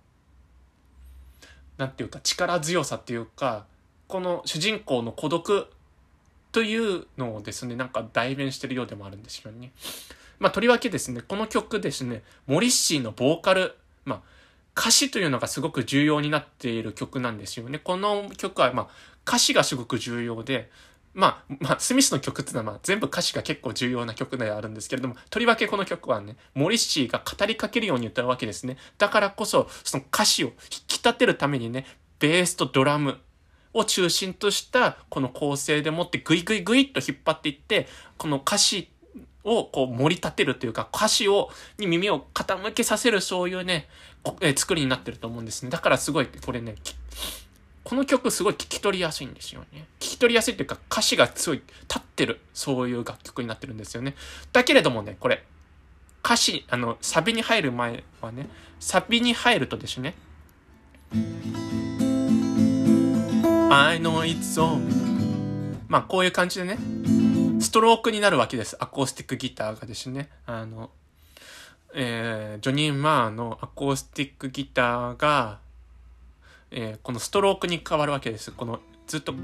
[1.78, 3.66] なんていうか力強さっていうか、
[4.08, 5.66] この主人公の孤独
[6.52, 9.72] というのをですね、なんか代弁してるようでもあるんですよね。
[10.38, 14.20] まあ、とりわけですね、この曲ですね、モリッシーのボーカル、まあ、
[14.78, 17.78] 歌詞というのがすごく重要になっている曲なんですよね。
[17.78, 18.88] この曲は、まあ、
[19.26, 20.70] 歌詞がすごく重要で、
[21.16, 28.76] まあ、 まあ、スミスの曲っていうのは、まあ、全部歌詞が結構重要な曲ではあるんですけれども、とりわけこの曲はね、モリッシーが語りかけるように歌うわけですね。
[28.98, 30.54] だからこそ、その歌詞を引
[30.86, 31.86] き立てるためにね、
[32.18, 33.18] ベースとドラム
[33.72, 37.88] を中心としたこの構成でもってグイグイグイっと引っ張っていって、
[38.18, 38.90] この歌詞
[39.42, 43.88] をこう盛り立てるというか、歌詞を、に耳を傾けさせるそういうね、
[44.40, 45.70] え作りになってると思うんですね。
[45.70, 46.74] だからすごい、これね、
[47.86, 49.86] この曲すごい聴き取りやすいんですよね。
[50.00, 54.16] 聴き取りやすいというか歌詞がすごい立ってる、そういう楽曲になってるんですよね。
[54.52, 55.44] だけれどもね、これ、
[56.24, 58.48] 歌詞、あの、サビに入る前はね、
[58.80, 60.16] サビに入るとですね、
[63.70, 64.82] I know it's all
[65.86, 66.78] まあこういう感じでね、
[67.60, 68.76] ストロークになるわけです。
[68.80, 70.28] アコースティックギターがですね。
[70.44, 70.90] あの、
[71.94, 75.60] えー、ジョニー・マーのアコースティックギターが、
[76.70, 78.50] えー、このストロークに変わるわけです。
[78.52, 79.34] このずっと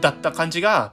[0.00, 0.92] だった感じが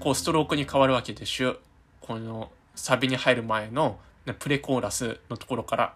[0.00, 1.58] こうストロークに変わるわけでしゅ。
[2.00, 3.98] このサビに入る前の
[4.38, 5.94] プレコーラスのところから。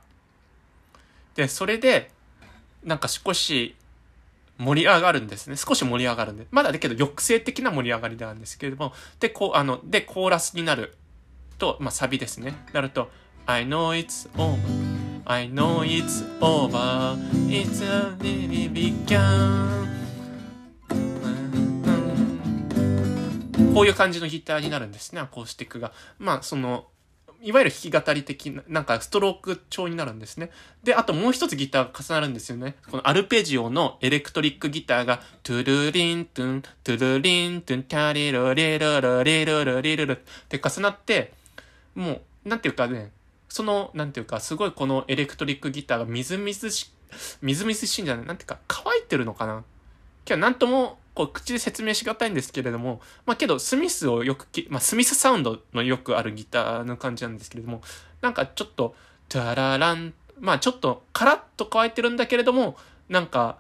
[1.34, 2.11] で、それで、
[2.82, 3.76] なんか少し
[4.57, 5.57] 盛り上がるんですね。
[5.57, 6.47] 少し盛り上がるんで。
[6.51, 8.95] まだだけど抑制的な盛り上がりなんですけれども。
[9.20, 10.97] で、こう、あの、で、コーラスになる。
[11.59, 12.54] と、まあ、サビですね。
[12.72, 13.11] なると、
[13.46, 14.59] I know it's over.
[15.26, 17.16] I know it's over.
[17.48, 19.86] It's a really begun.
[23.74, 25.92] こういう感じのギターになるんですね、アコースティックが。
[26.18, 26.86] まあ、その、
[27.40, 30.50] いわゆる弾き語り的な、なんかストローク調になるんですね。
[30.82, 32.74] で、あともう一つギターが重なるんですよね。
[32.90, 40.16] このアルペジオのエレクトリックギターが、トゥルリントゥン、トゥルリントゥン、タリルリルルリルルリルルっ
[40.48, 41.32] て重なって、
[41.95, 43.12] もう、なんていうかね、
[43.49, 46.93] その、なんていうか、すごいこのエレクトリックギターがみずみずし、
[47.41, 48.26] みずみずしいんじゃない？
[48.26, 49.64] なんていうか、乾いてるのかな？
[50.26, 57.80] 今日なんともこう口で説明しがたいんですけれども、まあけどスミスをよくき、まあスミスサウンドのよくあるギターの感じなんですけれども、
[58.20, 58.95] なんかちょっと、
[59.30, 62.76] タララン、まあちょっとカラッと乾いてるんだけれども、
[63.09, 63.59] なんか、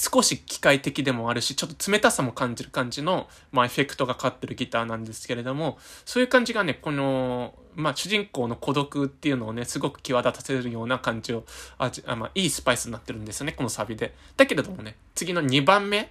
[0.00, 11.44] 少し機械的でもあるし、ちょっと冷たさも感じる感じの、まあ、エフェクトがかかってるギターなんですけれども、そういう感じがね、この、まあ、主人公の孤独っていうのをね、すごく際立たせるような感じを、
[11.76, 14.14] ああまあ、いいスパイスになってるんですよね、このサビで。
[14.38, 16.08] だけれどもね、次の2番目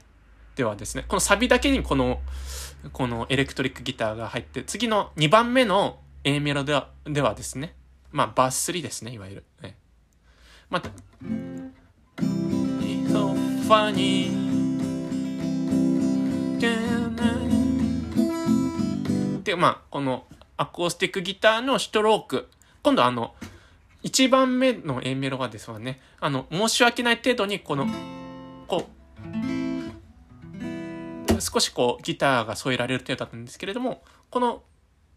[0.56, 2.22] ではですね、このサビだけにこの、
[2.94, 7.74] このエレクトリックギターが入って、次の2番目の A メロではではですね、
[8.12, 9.44] まあ、バース3ですね、いわゆる。
[9.64, 9.76] ね、
[10.70, 10.80] ま
[13.70, 14.50] funny
[19.44, 20.26] で、まあ、この
[20.58, 22.48] アコースティックギターのストローク。
[22.82, 23.36] 今度あの、
[24.04, 27.86] 1番目の A メロがですわね、あの、申し訳ない程度にこの、
[28.68, 28.88] こ
[31.38, 34.02] う、少しこうギターが添えられる程度だったんですけれども、
[34.32, 34.64] この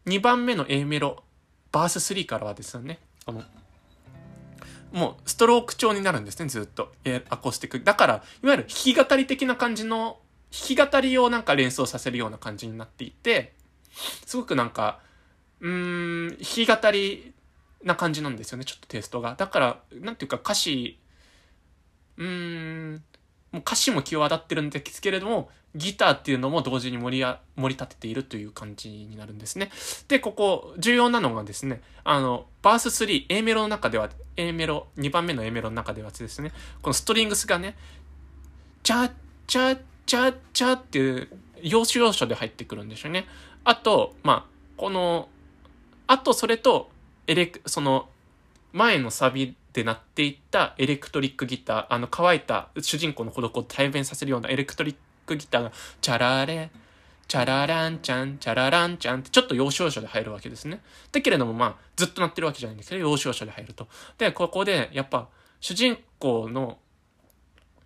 [0.07, 1.23] 2番目の A メロ、
[1.73, 3.43] バース3からはですね、この、
[4.93, 6.93] もうストローク調になるんですね、ずっと。
[7.05, 7.85] えアコースティック。
[7.85, 10.21] だから、いわゆる弾き語り的な感じの、
[10.51, 13.55] 弾き語りをなんか連想させるような感じになっていて、
[14.27, 15.01] すごくなんか、
[15.61, 17.33] うーん、弾き語り
[17.83, 19.35] な感じなんですよね、ちょっとテイストが。
[19.35, 20.99] だから、なんていうか歌詞、
[22.19, 23.05] うーん、
[23.51, 29.71] もう歌詞も際立ってるんですけれども、ギターっていうのも同時に盛り盛り立てているという感じになるんですね。
[30.09, 36.53] で、ここ、重要なのがですね、あの、バース3、A メロの中では、A メロ、2番目の A メロの中ではですね、
[36.83, 37.77] このストリングスがね、
[38.83, 39.11] チャッ
[39.47, 41.29] チャッチャッチャっていう、
[41.63, 43.27] 要所要所で入ってくるんですよね。
[43.65, 45.29] あと、まあ、この、
[46.07, 46.91] あとそれと、
[47.27, 48.09] エレク、その、
[48.73, 56.71] 前のサビで鳴っていったエレクトリックギター、あの乾いた主人公の孤独を代弁させるようなエレクトリッククギターが、チャラレ、
[57.29, 60.83] チャラランチャン、チャラランチャンってちょっと要所要所で入るわけですね。
[61.13, 63.89] だけれどもまあ、ずっと鳴ってるわけじゃないんですけど、要所要所で入ると。
[64.19, 65.29] で、ここで、やっぱ、
[65.61, 66.79] 主人公の、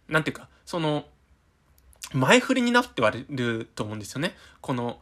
[0.08, 1.04] なんていうか、その、
[2.12, 4.34] 前振りになって言われると思うんですよね。
[4.60, 5.00] この、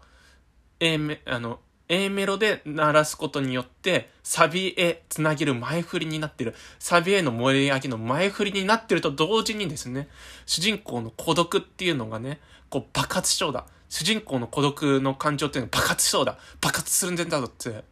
[0.80, 6.55] A メ、あの、A メロで鳴らすことによって、サビへつなげる前振りになってる。
[6.78, 10.09] サビへの盛り上げの前振りになってると同時にですね、
[10.47, 13.66] 主人公の孤独っていうのがね、こう爆発しそうだ。
[13.91, 16.39] 主人公の孤独の感情っていうのが爆発しそうだ。
[16.61, 17.85] 爆発するんだぞって、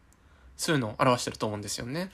[0.56, 2.10] そういうのを表してると思うんですよね。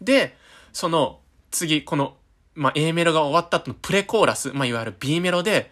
[0.00, 0.36] で、
[0.72, 1.20] その
[1.50, 2.16] 次、この、
[2.54, 5.70] まあ、A メロが終わった後のプレコーラス、まあ、いわゆる B メロで、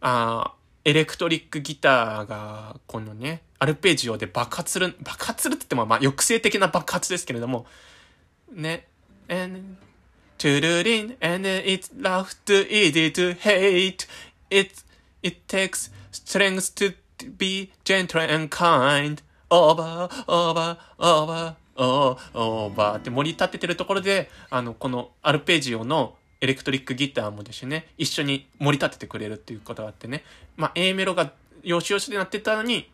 [0.00, 0.54] あ
[0.84, 7.66] エレクトリックギターが、このね、アルペジオで爆発する、爆発するって言っても、まあ、抑制的な爆発ですけれども、
[8.50, 8.86] ね、
[9.28, 9.60] and,
[10.38, 14.08] トゥルリン、and it's love to easy to hate,
[14.48, 14.82] it,
[15.22, 16.94] it takes strength to
[17.36, 30.24] be gentle and kind, over, over, over, over って盛り立ててるところで、あの、このアルペジオのエレクトリックギターもですね、一緒に盛り立ててくれるっていうことがあってね、
[30.56, 31.32] まあ、A メロが
[31.62, 32.90] よしよしでなってたのに、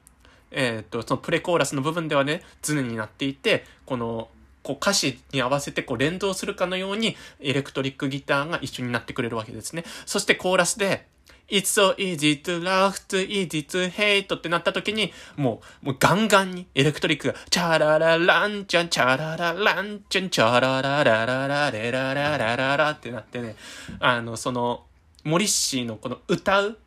[0.50, 4.28] えっ、と、そのプレコーラスの部分ではね、常になっていて、この、
[4.62, 9.84] こう歌詞に合わせてこう連動するかのようにエレクトリックギターが一緒になってくれるわけですね。
[10.06, 11.06] そしてコーラスで、
[11.48, 23.54] It's so easy to love, too easy to hate ってなった時に、もう、もうガンガンにエレクトリックが、チャララランチャン、チャララランチャン、チャラララララレラララララってなってね、
[24.00, 24.84] あの、その、
[25.22, 26.78] モリッシーのこの歌う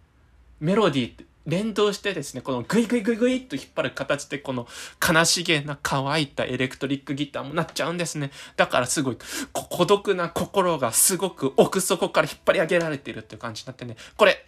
[0.60, 4.68] メロディーって連動してですね、このグイグイグイグイっと引っ張る形で、この
[5.06, 8.32] 悲しげな乾いたエレクトリックギターもなっちゃうんですね。
[8.56, 9.18] だからすごい、
[9.52, 14.46] 孤独な心がすごく奥底から引っ張り上げられているっていう感じになってね、これ、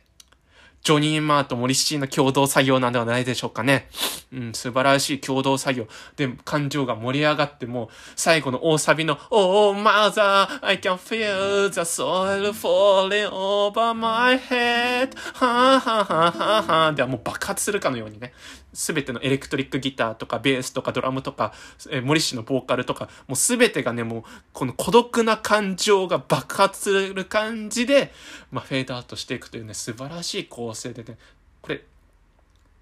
[0.83, 3.87] ジョニー・マーとモリシーの共同作業なんではないでしょうかね。
[4.33, 5.87] うん、素晴らしい共同作業。
[6.15, 15.15] で、感情が盛り上がっても、最後の大サビの、Oh, mother, I can feel the soil falling over my head.
[15.33, 18.33] はぁはぁはぁはぁはぁではもう爆発するかのようにね。
[18.73, 21.53] すべてのエレクトリックギターとかベースとかドラムとか、
[21.89, 28.11] えー、森氏のボーカルとか、もうすべてがね、もうこの孤独な感情が爆発する感じで、
[28.51, 31.17] まあ、フェードアウトしていくというね、素晴らしい構成でね、
[31.61, 31.83] これ、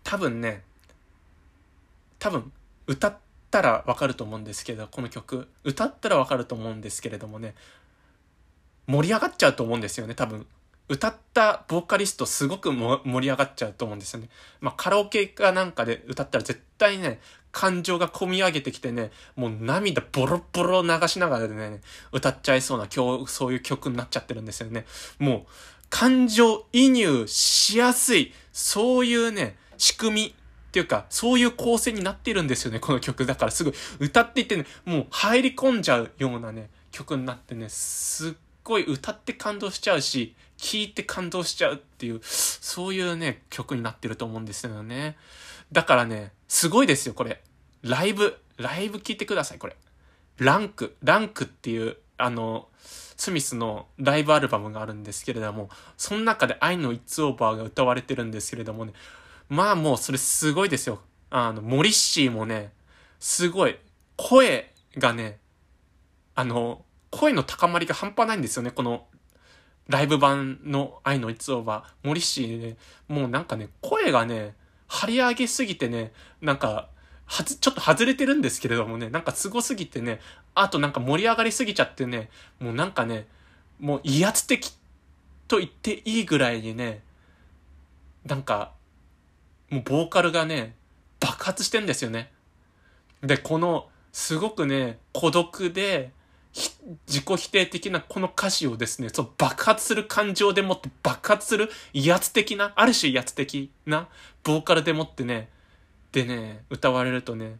[0.03, 0.63] 多分ね、
[2.19, 2.51] 多分
[2.87, 3.17] 歌っ
[3.49, 5.47] たらわかると思うんですけど、この曲。
[5.63, 7.55] 歌ったらわかると思うんですけれどもね、
[8.87, 10.45] 盛り上がっちゃうと思うんですよね、多分。
[10.89, 14.29] 歌ったボーカリストすごく盛り上がっちゃうと思うんですよね。
[14.59, 17.21] まあカラオケかなんかで歌ったら絶対ね、
[17.51, 21.81] 感情が込み上げてきてね、もう涙ボロボロ流しながらでね、
[22.11, 24.85] 歌っちゃいそうな今日そういう曲になっちゃってるんですよね。
[25.19, 25.51] もう
[25.89, 33.25] 感情移入しやすい、そういうね、仕組みっていうか、そういう構成になってるんですよね、この曲。
[33.25, 38.33] だからすごい歌っていてね、もう入り込んじゃうようなね、曲になってね、すっ
[38.63, 45.17] ごい歌って感動しちゃうし、聴いて感動しちゃうっていう、そういうね、曲になってると思うんですよね。
[45.71, 47.41] だからね、すごいですよ、これ。
[47.81, 49.77] ライブ、ライブ聴いてください、これ。
[50.37, 58.93] ランク、ランクっていう、あの、スミスのライブアルバムがあるんですけれども、その中で愛の It's Over が歌われてるんですけれどもね、
[59.47, 61.01] まあもうそれすごいですよ。
[61.29, 62.73] あの、モリッシーもね、
[63.19, 63.77] すごい、
[64.17, 65.39] 声がね、
[66.35, 69.07] あの、声の高まりが半端ないんですよね、この
[69.89, 72.77] ライブ版の愛の一応は、森氏ね、
[73.07, 74.55] もうなんかね、声がね、
[74.87, 76.89] 張り上げすぎてね、なんか、
[77.25, 80.19] はず、ちょっと外れてるんですけれどもね、なんか凄すぎてね、
[80.53, 82.29] あとなんか盛り上がりすぎちゃってね、
[82.59, 83.27] もうなんかね、
[83.79, 84.77] もう威圧的
[85.47, 87.01] と言っていいぐらいにね、
[88.25, 88.73] なんか、
[89.71, 90.75] もうボーカルがね、
[91.19, 92.31] 爆発してんですよね。
[93.21, 96.11] で、この、すごくね、孤独で、
[96.53, 104.07] 自己否定的なこの歌詞をですね、そう爆発する感情でもって爆発する威圧的な、ある種威圧的な
[104.43, 105.49] ボーカルでもってね、
[106.11, 107.59] でね、歌われるとね、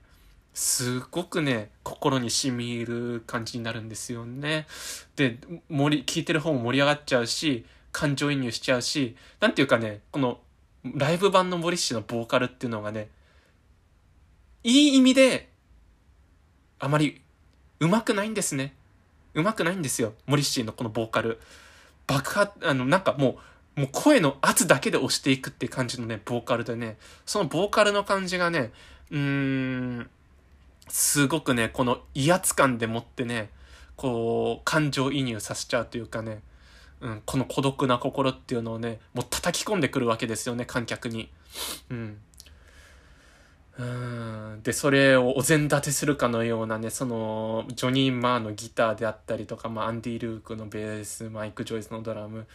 [0.54, 4.68] すごくね、心に染み入る感じになるんですよね。
[5.16, 5.38] で、
[5.70, 10.40] 盛り、聞いてる方も盛り上がっちゃうし、感情移入しちゃうし、なんていうかね、この
[10.84, 13.10] ライブ版のモリッシュのボーカルっていうのがね、
[14.64, 15.50] いい意味で、
[16.80, 17.22] あまり
[17.80, 18.74] 上手くないんですね。
[19.34, 20.14] 上手くないんですよ。
[20.26, 21.40] モリッシーのこのボーカル。
[22.08, 23.38] 爆発、あの、なんかも
[23.76, 28.72] う、もう声の圧だけで押していくっていう感じのね、ボーカルでね、そのボーカルの感じがね、
[29.12, 30.10] うーん、
[30.88, 33.50] すごくね、この威圧感でもってね、
[33.96, 36.42] こう、感情移入させちゃうというかね、
[37.02, 41.30] うん、この孤独な心っていうのをね、もう叩き込んでくるわけですよね、観客に。
[41.90, 42.18] うん。
[43.80, 52.46] うんで、それをお膳立てするかのようなね、その、ジョニー・マーのギターであったりとか、まあ、アンディ・ルークのベース、マイク・ジョイスのドラム、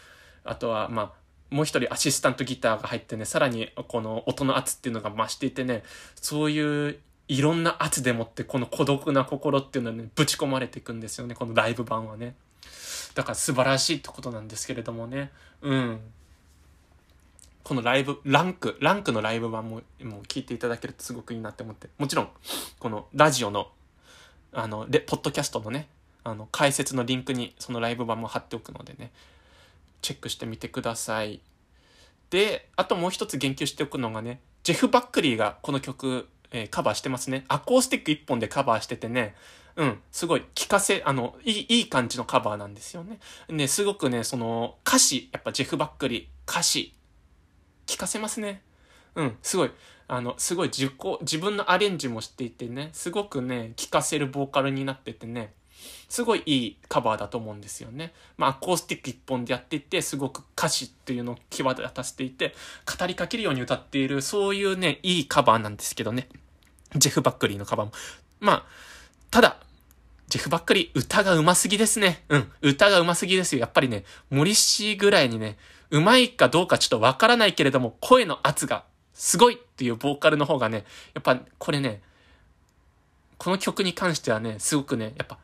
[0.44, 1.12] あとは、まあ、
[1.54, 5.82] もう一人アシスタントギターが入ってね、さらにこの音の圧っていうのが増していてね、
[6.14, 6.98] そういう
[7.28, 12.34] いろんな圧でもってこの孤独な心っていうのに、ね、ぶち込まれていくんですよね、このライブ版はね。
[13.14, 15.30] だから素晴らしいってことなんですけれどもね。
[15.62, 16.00] うん。
[17.64, 21.88] このライブ、ランク、ランクのライブ版も、もう聞いていただけるとすごくいいなって思って。
[21.96, 22.28] もちろん、
[22.78, 23.72] このラジオの、
[24.52, 25.88] あの、レ、ポッドキャストのね、
[26.24, 29.12] あの、解説のリンクにそのライブ版も貼っておくのでね、
[30.02, 31.40] チェックしてみてください。
[32.28, 37.46] で、あともう一つ言及しておくのがね、ジェフ・バックリーがこの曲、えー、カバーしてますね。
[37.48, 39.34] アコースティック一本でカバーしててね、
[39.76, 43.18] うん、すごい聞かせ、あの、いい、いい感じのカバーなんですよね。
[43.48, 46.94] ね、すごくね、その、歌詞、やっぱジェフ・バックリー、歌詞、
[47.86, 48.62] 聞かせますね。
[49.14, 49.70] うん、すごい、
[50.08, 55.52] あの、すごい自己、自分のアレンジもしていてね、すごくね、聞かせるボーカルになっててね、
[56.08, 58.12] すごいいいカバーだと思うんですよね。
[58.36, 62.54] まあ、アコースティック一本でやっていて、すごく歌詞っていうのを際立たせていて、
[62.98, 66.28] 語りかけるように歌っている、そういうね、いいカバーなんですけどね。
[66.96, 67.92] ジェフ・バックリーのカバーも。
[68.40, 68.64] まあ、
[69.30, 69.58] ただ、
[70.28, 72.24] ジェフ・バックリー、歌が上手すぎですね。
[72.28, 73.60] うん、歌が上手すぎですよ。
[73.60, 75.58] やっぱりね、森氏ぐらいにね、
[75.94, 78.82] うまいかどうかちょっとわからないけれども、声の圧が
[79.12, 80.84] すごいっていうボーカルの方がね、
[81.14, 82.02] やっぱこれね、
[83.38, 85.38] この曲に関してはね、すごくね、やっぱ、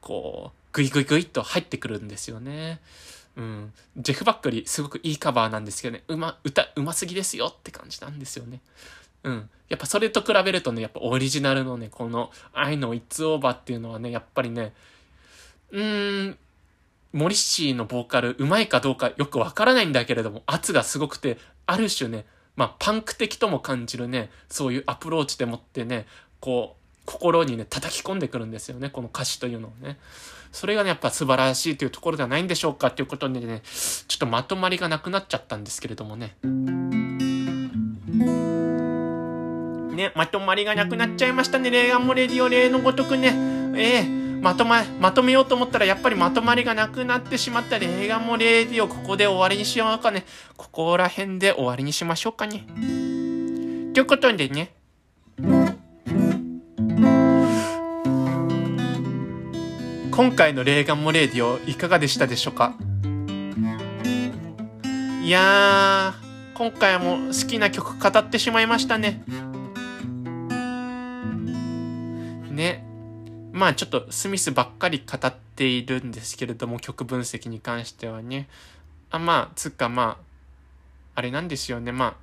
[0.00, 2.80] こう、グイグイグイっと入ってくるんですよね。
[3.36, 3.72] うん。
[3.98, 8.60] ジェフ・バックリー、すごくいいカバーなんですけどね、うま、歌、うますぎですよって感じなんですよね。
[9.24, 9.50] うん。
[9.68, 14.72] やっぱそれと比べるとね、やっぱオリジナルのね、この、愛の It's Over っていうのはね、やっぱりね、
[15.70, 16.38] うーん、
[17.12, 22.24] モリッシーのボーカル、うまいかどうかよくわからないんだけれども、圧がすごくて、ある種ね、
[22.56, 26.06] まあ、パンク的とも感じるね、そういうアプローチでもってね、
[26.40, 29.98] こう、心にね、叩き込んでくるんですよね、この歌詞というのをね。
[30.52, 36.36] それがね、やっぱ素晴らしいというところではないんでしょうかっていうことでね、ちょっとまとまりがなくなっちゃったんですけれどもね。
[39.94, 43.34] ね、まとまりがなくなっちゃいましたね、レーガンもレディオ例のごとくね。
[43.76, 50.24] ええーまとま、まとめようと思ったらやっぱりまとまりがなくなってしまったり映画もレディオここで終わりにしようかね。
[50.56, 52.66] ここら辺で終わりにしましょうかね。
[53.94, 54.74] ということでね。
[60.10, 62.74] 今回のレーガンモレーディオいかがでしたでしょうか？
[65.22, 69.22] いやー、今回も好きな曲語ってしまいましたね。
[72.50, 72.84] ね。
[73.52, 78.48] まあちょっとスミスばっかり語っているんですけれども、曲分析に関してはね。
[79.10, 80.24] あ、まあ、つかまあ、
[81.14, 81.92] あれなんですよね。
[81.92, 82.14] まあ、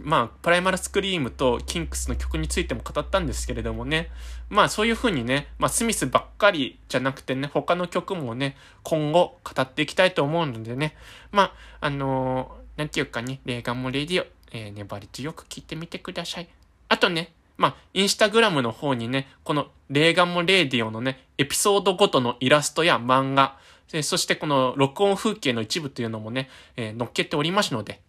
[0.00, 4.10] まあ、プライマルスクリームとキンクスの曲についても語ったんですけれどもね。
[4.48, 10.96] まあそういう風にね、まあスミスばっかりじゃなくてね、他の曲もね、今後語っていきたいと思うのでね。
[11.30, 16.48] まあ、あのー、なんていうかね、レーガンもレディオ、えー、粘り強く聞いてみてください。
[16.88, 23.56] あとね、まあ、インスタグラムの方にね、このレーガンもレーディオのね、エピソードごとのイラストや漫画、
[24.02, 28.00] そしてこの録音風景の一部というのもね、えー、載っけておりますので、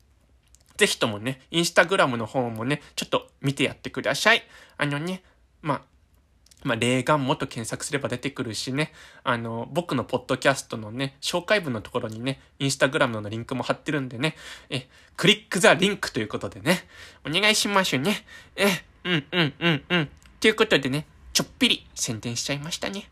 [0.75, 4.41] ぜひともね、インスタグラムの方もね、ちょっと見てやってください。
[4.79, 5.21] あのね、
[5.61, 5.81] まあ、
[6.63, 8.91] まあ、レーガンもと検索すれば出てくるしね、
[9.23, 14.35] あの、僕のポッドキャストのね、紹介文のところにね、インスタグラムのリンクも貼ってるんでね、
[14.71, 16.87] え、クリックザリンクということでね、
[17.23, 18.25] お願いしますね。
[18.55, 18.67] え、
[19.03, 20.09] うんうんうんうん。
[20.39, 23.09] ということでね、ちょっぴり宣伝しちゃいましたね。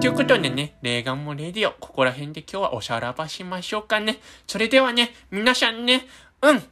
[0.00, 4.18] ということでね、レーガンもレディオ、ここら辺で今日はおしゃらばしましょうかね。
[4.46, 6.06] それではね、皆さんね、
[6.42, 6.62] うん。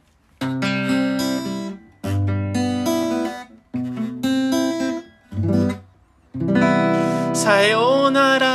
[7.35, 8.52] さようなら。